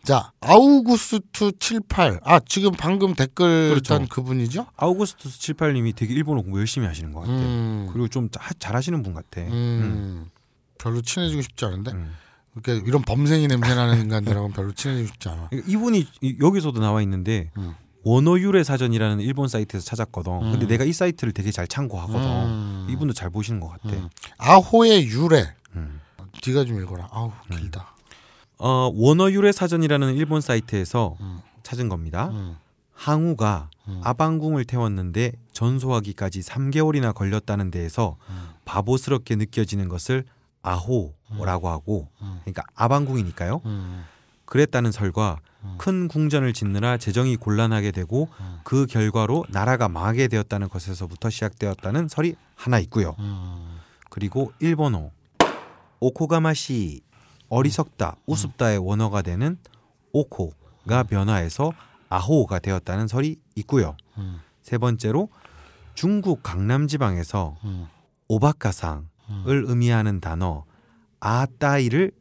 [0.04, 2.20] 자 아우구스투 78.
[2.24, 3.98] 아 지금 방금 댓글 그렇죠.
[3.98, 4.68] 단 그분이죠?
[4.78, 7.32] 아우구스투스 78님이 되게 일본어 공부 열심히 하시는 것 같아.
[7.34, 9.42] 음, 그리고 좀 자- 잘하시는 분 같아.
[9.42, 10.30] 음,
[10.78, 12.12] 별로 친해지고 싶지 않은데 음.
[12.56, 15.48] 이렇게 이런 범생이 냄새나는 인간들하고는 별로 친해지고 싶지 않아.
[15.50, 17.76] 그러니까 이분이 이- 여기서도 나와 있는데 음.
[18.04, 20.40] 원어 유래 사전이라는 일본 사이트에서 찾았거든.
[20.52, 20.68] 근데 음.
[20.68, 22.22] 내가 이 사이트를 되게 잘 참고하거든.
[22.22, 22.88] 음.
[22.90, 23.90] 이분도 잘 보시는 것 같아.
[23.96, 24.10] 음.
[24.38, 25.54] 아호의 유래.
[25.76, 26.00] 음.
[26.46, 27.08] 네가 좀 읽어라.
[27.12, 27.96] 아우 길다.
[28.58, 31.40] 어, 원어 유래 사전이라는 일본 사이트에서 음.
[31.64, 32.30] 찾은 겁니다.
[32.32, 32.56] 음.
[32.94, 34.02] 항우가 음.
[34.04, 38.50] 아방궁을 태웠는데 전소하기까지 3개월이나 걸렸다는 데에서 음.
[38.64, 40.24] 바보스럽게 느껴지는 것을
[40.62, 42.40] 아호 라고 하고 음.
[42.42, 43.62] 그러니까 아방궁이니까요.
[43.66, 44.06] 음.
[44.46, 45.76] 그랬다는 설과 음.
[45.78, 48.60] 큰 궁전을 짓느라 재정이 곤란하게 되고 음.
[48.64, 53.16] 그 결과로 나라가 망하게 되었다는 것에서부터 시작되었다는 설이 하나 있고요.
[53.20, 53.80] 음.
[54.10, 55.10] 그리고 일본어
[56.00, 57.02] 오코가마시
[57.50, 59.58] 어리석다, 우습다의 원어가 되는
[60.12, 61.74] 오코가 변화해서
[62.10, 63.96] 아호가 되었다는 설이 있고요.
[64.18, 64.40] 음.
[64.62, 65.30] 세 번째로
[65.96, 67.88] 중국 강남 지방에서 음.
[68.28, 69.06] 오바카상을
[69.46, 70.66] 의미하는 단어
[71.26, 72.12] 아따이를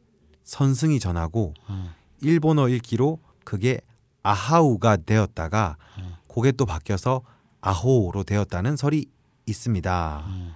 [0.43, 1.91] 선승이 전하고 음.
[2.21, 3.79] 일본어 읽기로 그게
[4.23, 6.15] 아하우가 되었다가 음.
[6.27, 7.21] 그게 또 바뀌어서
[7.61, 9.05] 아호로 되었다는 설이
[9.45, 10.23] 있습니다.
[10.27, 10.53] 음.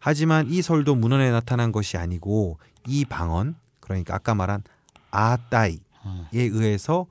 [0.00, 4.62] 하지만 이 설도 문헌에 나타난 것이 아니고 이 방언 그러니까 아까 말한
[5.10, 6.26] 아따이에 음.
[6.32, 7.06] 의해서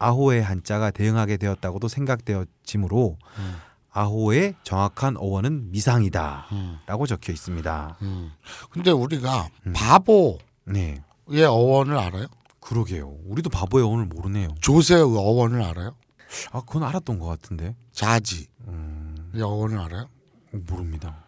[0.00, 3.56] 아호의 한자가 대응하게 되었다고도 생각되어지므로 음.
[3.94, 7.06] 아호의 정확한 어원은 미상이다라고 음.
[7.06, 7.96] 적혀 있습니다.
[8.02, 8.32] 음.
[8.70, 9.72] 근데 우리가 음.
[9.74, 12.26] 바보의 네, 어원을 알아요?
[12.58, 13.16] 그러게요.
[13.26, 14.48] 우리도 바보의 어원을 모르네요.
[14.60, 15.94] 조세의 어원을 알아요?
[16.50, 17.76] 아 그건 알았던 것 같은데.
[17.92, 18.48] 자지.
[18.66, 20.08] 음, 영어는 알아요?
[20.52, 21.24] 어, 모릅니다.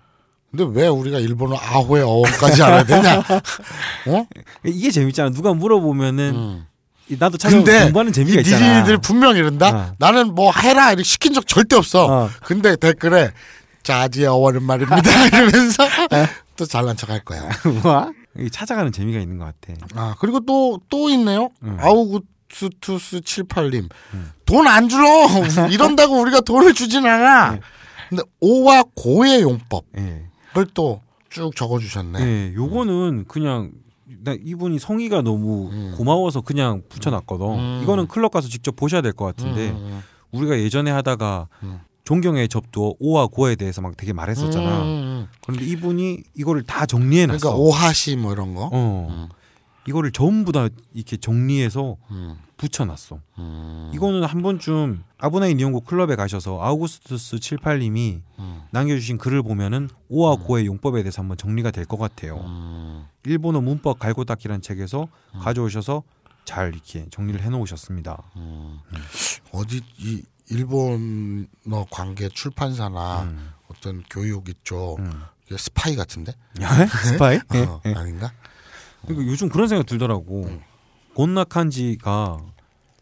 [0.51, 3.19] 근데 왜 우리가 일본어 아호의 어원까지 알아야 되냐?
[4.09, 4.27] 어?
[4.64, 5.31] 이게 재밌잖아.
[5.31, 6.67] 누가 물어보면은 음.
[7.09, 8.81] 이- 나도 찾아 근데 공부하는 재미가 이 있잖아.
[8.81, 9.69] 니들 분명 이런다.
[9.71, 9.93] 어.
[9.99, 12.07] 나는 뭐 해라 이렇게 시킨 적 절대 없어.
[12.25, 12.31] 어.
[12.43, 13.33] 근데 댓글에
[13.83, 15.85] 자지의 어원은 말입니다 이러면서
[16.57, 17.49] 또 잘난 척 할 거야.
[17.83, 18.13] 뭐?
[18.51, 19.79] 찾아가는 재미가 있는 것 같아.
[19.95, 21.51] 아 그리고 또 또 있네요.
[21.63, 21.77] 음.
[21.81, 23.89] 아우구스투스 78님
[24.45, 25.27] 돈안 줄어
[25.71, 27.53] 이런다고 우리가 돈을 주진 않아.
[27.53, 27.61] 네.
[28.09, 30.23] 근데 오와 고의 용법을 예.
[30.75, 32.21] 또쭉 적어주셨네.
[32.21, 33.71] 예, 요거는 그냥
[34.23, 35.95] 나 이분이 성의가 너무 음.
[35.97, 37.47] 고마워서 그냥 붙여놨거든.
[37.47, 37.81] 음.
[37.83, 40.03] 이거는 클럽 가서 직접 보셔야 될 것 같은데 음,
[40.33, 41.81] 우리가 예전에 하다가 음.
[42.05, 44.83] 존경의 접도 오와 고에 대해서 막 되게 말했었잖아.
[44.83, 45.29] 음, 음.
[45.43, 47.39] 그런데 이분이 이거를 다 정리해놨어.
[47.41, 48.71] 그러니까 오하시 뭐 이런 거.
[48.73, 49.29] 어, 음.
[49.89, 53.20] 이거를 전부 다 이렇게 정리해서 음, 붙여놨어.
[53.39, 60.37] 음, 이거는 한 번쯤 아브나이 니온고 클럽에 가셔서 아우구스투스 78님이 음, 남겨주신 글을 보면은 오와
[60.37, 62.39] 고의 용법에 대해서 한번 정리가 될 것 같아요.
[62.47, 63.07] 음.
[63.24, 65.09] 일본어 문법 갈고 닦기라는 책에서
[65.41, 66.03] 가져오셔서
[66.45, 68.22] 잘 이렇게 정리를 해놓으셨습니다.
[69.53, 73.51] 어디 이 일본어 관계 출판사나 음.
[73.68, 75.22] 어떤 교육 이쪽 음.
[75.57, 76.32] 스파이 같은데?
[77.12, 77.41] 스파이?
[77.55, 77.95] 예, 어, 예.
[77.95, 78.32] 아닌가?
[79.07, 80.51] 그러니까 요즘 그런 생각 들더라고.
[81.15, 82.39] 곤나칸지가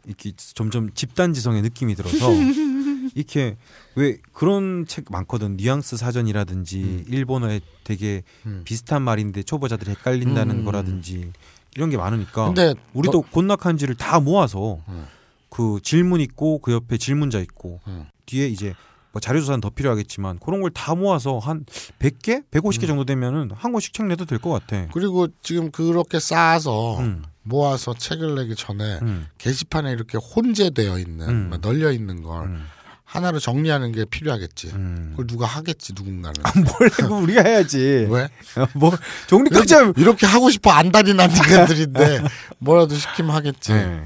[0.06, 2.30] 이렇게 점점 집단지성의 느낌이 들어서
[3.14, 3.56] 이렇게
[3.96, 5.56] 왜 그런 책 많거든.
[5.56, 8.62] 뉘앙스 사전이라든지 일본어에 되게 음.
[8.64, 10.64] 비슷한 말인데 초보자들이 헷갈린다는 음.
[10.64, 11.32] 거라든지
[11.76, 15.06] 이런 게 많으니까 근데 우리도 곤나칸지를 다 모아서 음.
[15.48, 18.06] 그 질문 있고 그 옆에 질문자 있고 음.
[18.26, 18.74] 뒤에 이제
[19.14, 21.64] 뭐 자료 조사는 더 필요하겠지만 그런 걸 다 모아서 한
[22.00, 24.88] 100개, 150개 정도 되면은 한 권씩 책 내도 될 것 같아.
[24.92, 31.48] 그리고 지금 그렇게 쌓아서 음, 모아서 책을 내기 전에 음, 게시판에 이렇게 혼재되어 있는 음.
[31.50, 32.66] 막 널려 있는 걸 음,
[33.04, 34.70] 하나로 정리하는 게 필요하겠지.
[34.74, 35.08] 음.
[35.12, 36.34] 그걸 누가 하겠지 누군가는.
[36.56, 38.08] 뭘 해고 우리가 해야지.
[38.10, 38.28] 왜?
[38.74, 38.90] 뭐
[39.28, 39.74] 정리까지.
[39.74, 42.20] 이렇게, 이렇게 하고 싶어 안달이 난 인간들인데
[42.58, 43.72] 뭐라도 시키면 하겠지.
[43.72, 44.04] 네.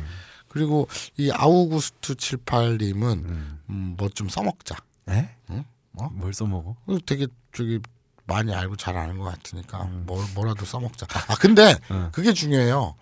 [0.49, 0.87] 그리고
[1.17, 3.59] 이 아우구스트 78님은 음.
[3.71, 4.77] 음, 뭐 좀 써먹자.
[5.09, 5.29] 에?
[5.51, 5.65] 응?
[5.93, 6.11] 뭐?
[6.13, 6.77] 뭘 써먹어?
[6.87, 7.81] 그리고 되게 저기
[8.27, 11.07] 많이 알고 잘 아는 것 같으니까 뭐, 뭐라도 써먹자.
[11.29, 12.11] 아 근데 어.
[12.13, 12.95] 그게 중요해요.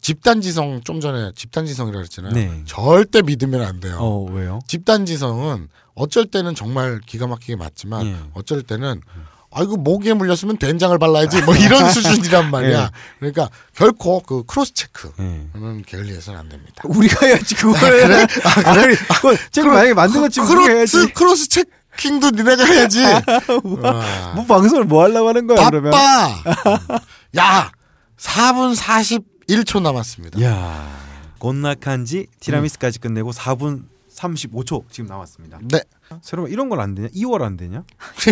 [0.00, 2.32] 집단지성 좀 전에 집단지성이라 그랬잖아요.
[2.32, 2.62] 네.
[2.66, 3.96] 절대 믿으면 안 돼요.
[3.98, 4.60] 어 왜요?
[4.66, 8.16] 집단지성은 어쩔 때는 정말 기가 막히게 맞지만 예.
[8.34, 9.00] 어쩔 때는
[9.52, 12.82] 아이고 모기에 물렸으면 된장을 발라야지 뭐 이런 수준이란 말이야.
[12.82, 12.88] 예.
[13.18, 15.82] 그러니까 결코 그 cross check는 예.
[15.86, 16.74] 게을리해서는 안 됩니다.
[16.84, 17.78] 우리가 해야지 그걸.
[17.80, 18.26] 그래?
[18.44, 18.94] 아, 그래?
[19.14, 20.92] 그거 책 만약에 만든 것 지금 해야지.
[20.96, 23.02] cross cross checking도 니네가 해야지.
[23.82, 24.32] 와.
[24.36, 25.90] 뭐 방송을 뭐 하려고 하는 거야 그러면?
[25.90, 26.88] 바빠.
[27.36, 27.72] 야,
[28.18, 30.40] 4분 41초 남았습니다.
[30.42, 30.88] 야
[31.38, 33.82] 곤나칸지 티라미스까지 끝내고 4분
[34.20, 35.58] 35초 지금 남았습니다.
[35.62, 35.80] 네.
[36.22, 37.08] 새로 이런 걸 안 되냐?
[37.08, 37.84] 이월 안 되냐?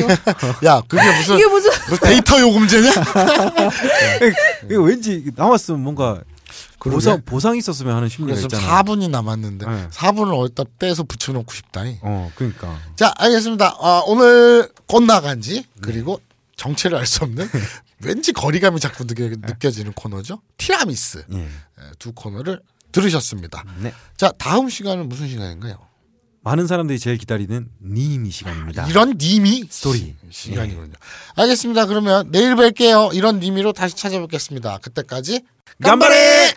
[0.65, 2.91] 야, 그게 무슨 이게 무슨 무슨 데이터 요금제냐?
[4.71, 6.21] 이거 왠지 남았으면 뭔가
[6.79, 6.95] 그러게.
[6.97, 8.83] 보상 보상 있었으면 하는 심리가 있잖아.
[8.83, 9.89] 4분이 남았는데 네.
[9.91, 11.83] 4분을 어디다 떼서 붙여놓고 싶다.
[12.03, 12.79] 어, 그러니까.
[12.97, 13.77] 자, 알겠습니다.
[13.81, 16.21] 아, 오늘 꽃나간지 그리고
[16.57, 17.49] 정체를 알 수 없는
[18.01, 20.41] 왠지 거리감이 자꾸 느껴, 느껴지는 코너죠.
[20.57, 21.39] 티라미스 예.
[21.39, 21.49] 예,
[21.99, 22.61] 두 코너를
[22.93, 23.65] 들으셨습니다.
[23.81, 23.93] 네.
[24.17, 25.77] 자 다음 시간은 무슨 시간인가요?
[26.43, 28.87] 많은 사람들이 제일 기다리는 니미 시간입니다.
[28.89, 30.57] 이런 니미 스토리 시, 예.
[30.57, 30.93] 간이군요 네.
[31.37, 31.87] 알겠습니다.
[31.87, 33.15] 그러면 내일 뵐게요.
[33.15, 34.79] 이런 니미로 다시 찾아뵙겠습니다.
[34.79, 35.43] 그때까지
[35.83, 36.55] 간발에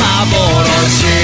[0.00, 1.17] i'm